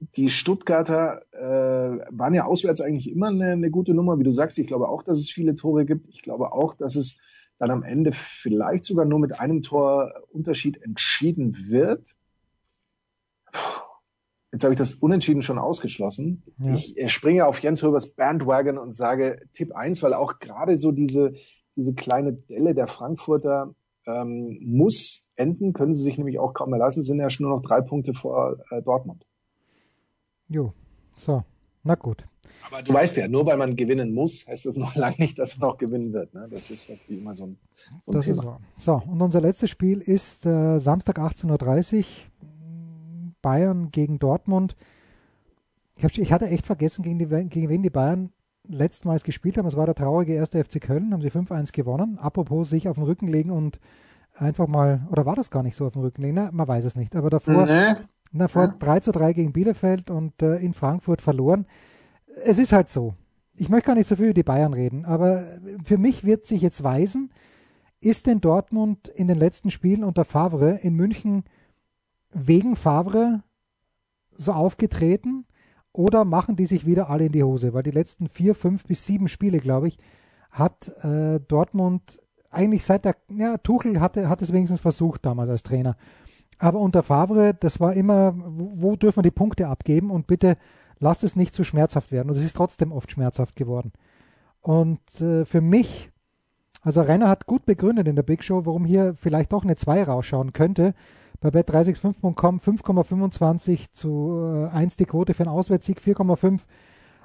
[0.00, 4.58] die Stuttgarter äh, waren ja auswärts eigentlich immer eine, eine gute Nummer, wie du sagst.
[4.58, 6.08] Ich glaube auch, dass es viele Tore gibt.
[6.08, 7.20] Ich glaube auch, dass es
[7.58, 12.14] dann am Ende vielleicht sogar nur mit einem Tor Unterschied entschieden wird.
[14.52, 16.42] Jetzt habe ich das Unentschieden schon ausgeschlossen.
[16.58, 16.74] Ja.
[16.74, 21.34] Ich springe auf Jens Höbers Bandwagon und sage Tipp 1, weil auch gerade so diese,
[21.76, 23.74] diese kleine Delle der Frankfurter
[24.06, 27.56] ähm, muss enden, können sie sich nämlich auch kaum mehr lassen, sind ja schon nur
[27.56, 29.27] noch drei Punkte vor äh, Dortmund.
[30.48, 30.72] Jo,
[31.14, 31.44] so,
[31.82, 32.26] na gut.
[32.66, 35.58] Aber du weißt ja, nur weil man gewinnen muss, heißt das noch lange nicht, dass
[35.58, 36.34] man auch gewinnen wird.
[36.34, 36.46] Ne?
[36.50, 37.58] Das ist natürlich immer so ein,
[38.02, 38.38] so ein das Thema.
[38.38, 38.60] Ist wahr.
[38.76, 42.04] So, und unser letztes Spiel ist äh, Samstag 18.30 Uhr.
[43.40, 44.76] Bayern gegen Dortmund.
[45.96, 48.32] Ich, hab, ich hatte echt vergessen, gegen, die, gegen wen die Bayern
[48.68, 49.66] letztmals gespielt haben.
[49.66, 52.18] Es war der traurige erste FC Köln, haben sie 5-1 gewonnen.
[52.18, 53.78] Apropos sich auf den Rücken legen und
[54.34, 56.34] einfach mal, oder war das gar nicht so auf den Rücken legen?
[56.34, 57.16] Na, man weiß es nicht.
[57.16, 57.66] Aber davor,
[58.32, 58.40] nee.
[58.40, 58.74] davor ja.
[58.78, 61.66] 3 zu 3 gegen Bielefeld und äh, in Frankfurt verloren
[62.44, 63.14] es ist halt so.
[63.56, 65.44] Ich möchte gar nicht so viel über die Bayern reden, aber
[65.84, 67.30] für mich wird sich jetzt weisen,
[68.00, 71.44] ist denn Dortmund in den letzten Spielen unter Favre in München
[72.32, 73.42] wegen Favre
[74.30, 75.46] so aufgetreten
[75.92, 77.74] oder machen die sich wieder alle in die Hose?
[77.74, 79.98] Weil die letzten vier, fünf bis sieben Spiele, glaube ich,
[80.50, 85.62] hat äh, Dortmund eigentlich seit der, ja, Tuchel hatte, hat es wenigstens versucht damals als
[85.64, 85.96] Trainer.
[86.58, 90.56] Aber unter Favre, das war immer, wo, dürfen wir die Punkte abgeben und bitte
[90.98, 92.30] lasst es nicht zu schmerzhaft werden.
[92.30, 93.92] Und es ist trotzdem oft schmerzhaft geworden.
[94.60, 96.10] Und äh, für mich,
[96.82, 100.04] also Renner hat gut begründet in der Big Show, warum hier vielleicht doch eine 2
[100.04, 100.94] rausschauen könnte.
[101.40, 106.60] Bei bet365.com 5,25 zu äh, 1 die Quote für einen Auswärtssieg, 4,5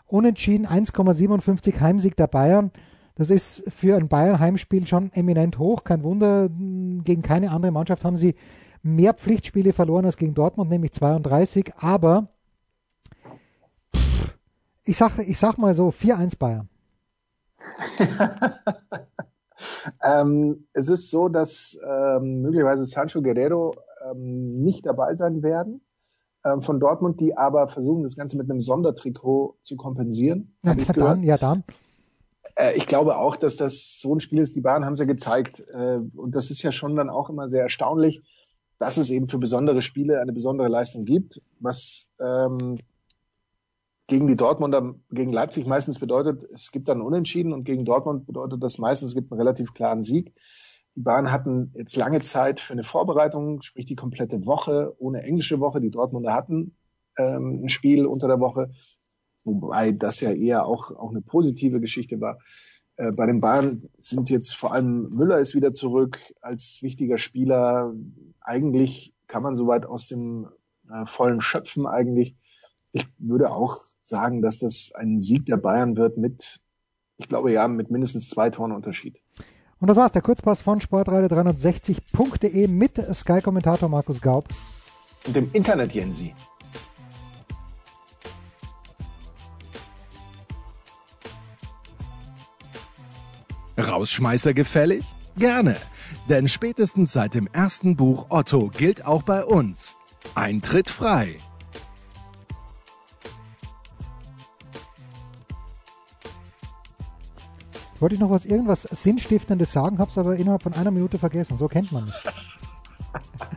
[0.05, 2.71] Unentschieden, 1,57 Heimsieg der Bayern.
[3.15, 5.83] Das ist für ein Bayern-Heimspiel schon eminent hoch.
[5.83, 8.35] Kein Wunder, gegen keine andere Mannschaft haben sie
[8.83, 11.73] mehr Pflichtspiele verloren als gegen Dortmund, nämlich 32.
[11.77, 12.27] Aber
[14.85, 16.69] Ich sag, ich sag mal so 4-1 Bayern.
[20.03, 23.73] ähm, es ist so, dass ähm, möglicherweise Sancho Guerrero
[24.11, 25.79] ähm, nicht dabei sein werden
[26.43, 30.53] ähm, von Dortmund, die aber versuchen, das Ganze mit einem Sondertrikot zu kompensieren.
[30.63, 31.63] Ja, dann, ja dann.
[32.55, 34.55] Äh, ich glaube auch, dass das so ein Spiel ist.
[34.55, 35.63] Die Bayern haben es ja gezeigt.
[35.73, 38.21] Äh, und das ist ja schon dann auch immer sehr erstaunlich,
[38.77, 42.77] dass es eben für besondere Spiele eine besondere Leistung gibt, was ähm,
[44.07, 48.61] gegen die Dortmunder, gegen Leipzig meistens bedeutet, es gibt dann Unentschieden und gegen Dortmund bedeutet
[48.61, 50.33] das meistens, es gibt einen relativ klaren Sieg.
[50.95, 55.59] Die Bayern hatten jetzt lange Zeit für eine Vorbereitung, sprich die komplette Woche, ohne englische
[55.59, 55.81] Woche.
[55.81, 56.75] Die Dortmunder hatten
[57.17, 58.69] ähm, ein Spiel unter der Woche,
[59.43, 62.37] wobei das ja eher auch, auch eine positive Geschichte war.
[62.97, 67.93] Äh, bei den Bayern sind jetzt vor allem Müller ist wieder zurück als wichtiger Spieler.
[68.41, 70.47] Eigentlich kann man soweit aus dem
[70.91, 72.35] äh, vollen schöpfen eigentlich.
[72.91, 76.59] Ich würde auch sagen, dass das ein Sieg der Bayern wird mit,
[77.17, 79.21] ich glaube ja, mit mindestens zwei Toren Unterschied.
[79.79, 84.47] Und das war's, der Kurzpass von sportreide360.de mit Sky-Kommentator Markus Gaub.
[85.25, 86.33] Und dem Internet Jensi.
[93.93, 95.05] Rausschmeißer gefällig?
[95.37, 95.77] Gerne,
[96.27, 99.97] denn spätestens seit dem ersten Buch Otto gilt auch bei uns.
[100.33, 101.37] Eintritt frei.
[107.99, 111.55] wollte ich noch was irgendwas Sinnstiftendes sagen, habe es aber innerhalb von einer Minute vergessen.
[111.55, 112.13] So kennt man mich.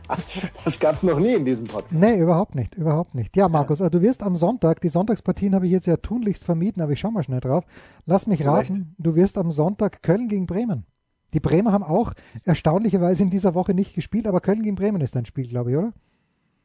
[0.63, 1.93] Das gab es noch nie in diesem Podcast.
[1.93, 3.35] Nee, überhaupt nicht, überhaupt nicht.
[3.37, 6.81] Ja, Markus, also du wirst am Sonntag, die Sonntagspartien habe ich jetzt ja tunlichst vermieden,
[6.81, 7.65] aber ich schau mal schnell drauf.
[8.05, 8.69] Lass mich Zurecht.
[8.71, 10.85] raten, du wirst am Sonntag Köln gegen Bremen.
[11.33, 12.13] Die Bremer haben auch
[12.45, 15.77] erstaunlicherweise in dieser Woche nicht gespielt, aber Köln gegen Bremen ist ein Spiel, glaube ich,
[15.77, 15.93] oder?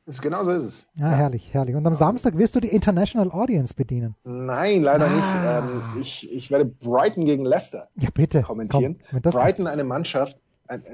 [0.05, 0.89] Ist genau so ist es.
[0.95, 1.77] Ja, ja, herrlich, herrlich.
[1.77, 4.17] Und am Samstag wirst du die International Audience bedienen.
[4.25, 5.61] Nein, leider ah.
[5.63, 5.75] nicht.
[5.95, 8.99] Ähm, ich, ich werde Brighton gegen Leicester ja, bitte, kommentieren.
[9.11, 10.39] Komm, Brighton, eine Mannschaft,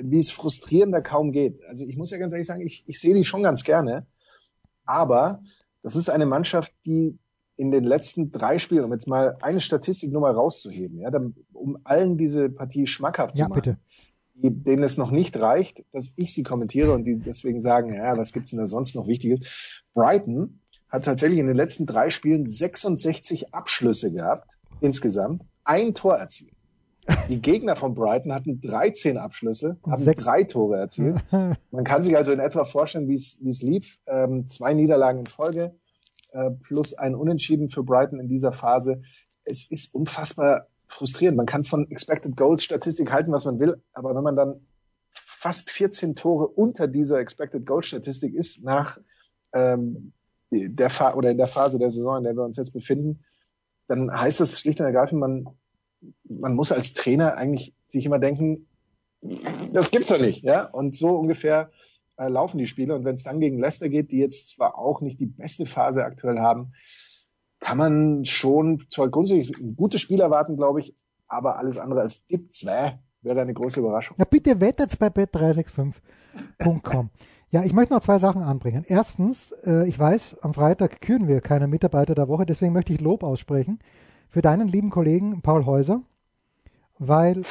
[0.03, 1.63] wie es frustrierender kaum geht.
[1.69, 4.07] Also ich muss ja ganz ehrlich sagen, ich, ich sehe die schon ganz gerne.
[4.85, 5.43] Aber
[5.83, 7.19] das ist eine Mannschaft, die
[7.57, 11.11] in den letzten drei Spielen, um jetzt mal eine Statistik nur mal rauszuheben, ja,
[11.53, 13.63] um allen diese Partie schmackhaft zu ja, machen.
[13.63, 13.79] Bitte
[14.43, 18.17] die, denen es noch nicht reicht, dass ich sie kommentiere und die deswegen sagen, ja,
[18.17, 19.41] was gibt's denn da sonst noch Wichtiges?
[19.95, 26.55] Brighton hat tatsächlich in den letzten drei Spielen 66 Abschlüsse gehabt, insgesamt, ein Tor erzielt.
[27.29, 30.25] Die Gegner von Brighton hatten 13 Abschlüsse, haben Sechs.
[30.25, 31.17] drei Tore erzielt.
[31.71, 34.01] Man kann sich also in etwa vorstellen, wie es lief.
[34.07, 35.75] Ähm, zwei Niederlagen in Folge
[36.33, 39.03] äh, plus ein Unentschieden für Brighton in dieser Phase.
[39.45, 41.37] Es ist unfassbar frustrierend.
[41.37, 44.67] Man kann von Expected Goals Statistik halten, was man will, aber wenn man dann
[45.11, 48.99] fast 14 Tore unter dieser Expected Goals Statistik ist nach
[49.53, 50.13] ähm,
[50.51, 53.25] der Fa oder in der Phase der Saison, in der wir uns jetzt befinden,
[53.87, 55.47] dann heißt das schlicht und ergreifend, man,
[56.25, 58.67] man muss als Trainer eigentlich sich immer denken,
[59.73, 60.65] das gibt's doch nicht, ja.
[60.65, 61.71] Und so ungefähr
[62.17, 62.95] äh, laufen die Spiele.
[62.95, 66.05] Und wenn es dann gegen Leicester geht, die jetzt zwar auch nicht die beste Phase
[66.05, 66.73] aktuell haben,
[67.61, 70.95] kann man schon zwar grundsätzlich ein gutes Spiel erwarten, glaube ich,
[71.27, 74.17] aber alles andere als Dip 2 wäre eine große Überraschung.
[74.19, 77.11] Ja, bitte wettet bei bet365.com.
[77.51, 78.85] ja, ich möchte noch zwei Sachen anbringen.
[78.87, 83.01] Erstens, äh, ich weiß, am Freitag küren wir keine Mitarbeiter der Woche, deswegen möchte ich
[83.01, 83.81] Lob aussprechen
[84.29, 86.03] für deinen lieben Kollegen Paul Häuser,
[86.99, 87.43] weil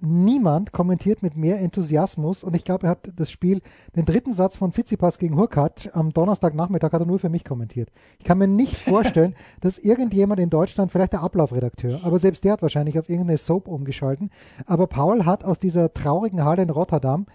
[0.00, 3.62] niemand kommentiert mit mehr Enthusiasmus und ich glaube, er hat das Spiel,
[3.96, 7.90] den dritten Satz von Tsitsipas gegen Hurkacz am Donnerstagnachmittag hat er nur für mich kommentiert.
[8.18, 12.52] Ich kann mir nicht vorstellen, dass irgendjemand in Deutschland, vielleicht der Ablaufredakteur, aber selbst der
[12.52, 14.30] hat wahrscheinlich auf irgendeine Soap umgeschalten,
[14.66, 17.26] aber Paul hat aus dieser traurigen Halle in Rotterdam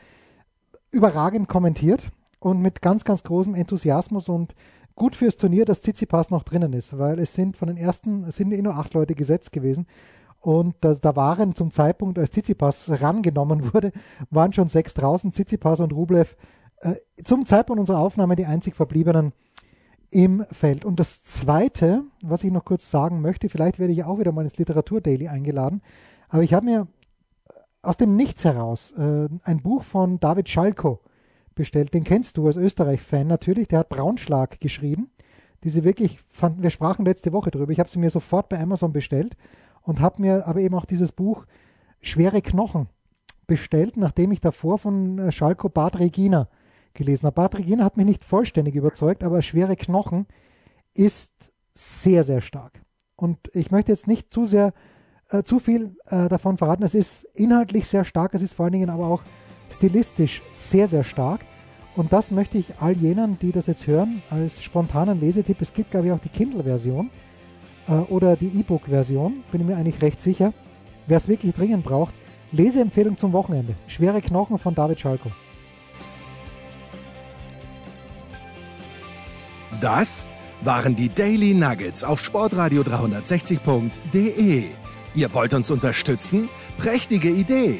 [0.92, 4.54] überragend kommentiert und mit ganz, ganz großem Enthusiasmus und
[4.96, 8.38] gut fürs Turnier, dass Tsitsipas noch drinnen ist, weil es sind von den ersten, es
[8.38, 9.88] sind eh nur acht Leute gesetzt gewesen
[10.46, 13.92] und das, da waren zum Zeitpunkt, als Tsitsipas rangenommen wurde,
[14.30, 16.36] waren schon sechs draußen, Tsitsipas und Rublev
[16.82, 19.34] äh, zum Zeitpunkt unserer Aufnahme die einzig verbliebenen
[20.12, 20.86] im Feld.
[20.86, 24.44] Und das Zweite, was ich noch kurz sagen möchte, vielleicht werde ich auch wieder mal
[24.44, 25.82] ins Literatur-Daily eingeladen,
[26.30, 26.88] aber ich habe mir
[27.82, 31.02] aus dem Nichts heraus äh, ein Buch von David Schalko
[31.56, 31.94] bestellt.
[31.94, 33.68] Den kennst du als Österreich-Fan natürlich.
[33.68, 35.10] Der hat Braunschlag geschrieben.
[35.64, 37.72] Diese wirklich, fand, wir sprachen letzte Woche drüber.
[37.72, 39.36] Ich habe sie mir sofort bei Amazon bestellt
[39.84, 41.46] und habe mir aber eben auch dieses Buch
[42.02, 42.88] Schwere Knochen
[43.48, 46.50] bestellt, nachdem ich davor von äh, Schalko Bad Regina
[46.94, 47.36] gelesen habe.
[47.36, 50.28] Bad Regina hat mich nicht vollständig überzeugt, aber Schwere Knochen
[50.94, 52.82] ist sehr, sehr stark.
[53.16, 54.74] Und ich möchte jetzt nicht zu sehr,
[55.30, 56.84] äh, zu viel äh, davon verraten.
[56.84, 59.24] Es ist inhaltlich sehr stark, es ist vor allen Dingen aber auch
[59.70, 61.42] stilistisch sehr, sehr stark.
[61.96, 65.92] Und das möchte ich all jenen, die das jetzt hören, als spontanen Lesetipp, es gibt
[65.92, 67.10] glaube ich auch die Kindle-Version,
[67.88, 70.54] äh, oder die E-Book-Version, bin ich mir eigentlich recht sicher.
[71.08, 72.14] Wer es wirklich dringend braucht,
[72.52, 73.76] Leseempfehlung zum Wochenende.
[73.88, 75.32] Schwere Knochen von David Schalko.
[79.82, 80.28] Das
[80.62, 84.66] waren die Daily Nuggets auf sportradio 360.de.
[85.14, 86.50] Ihr wollt uns unterstützen?
[86.78, 87.80] Prächtige Idee!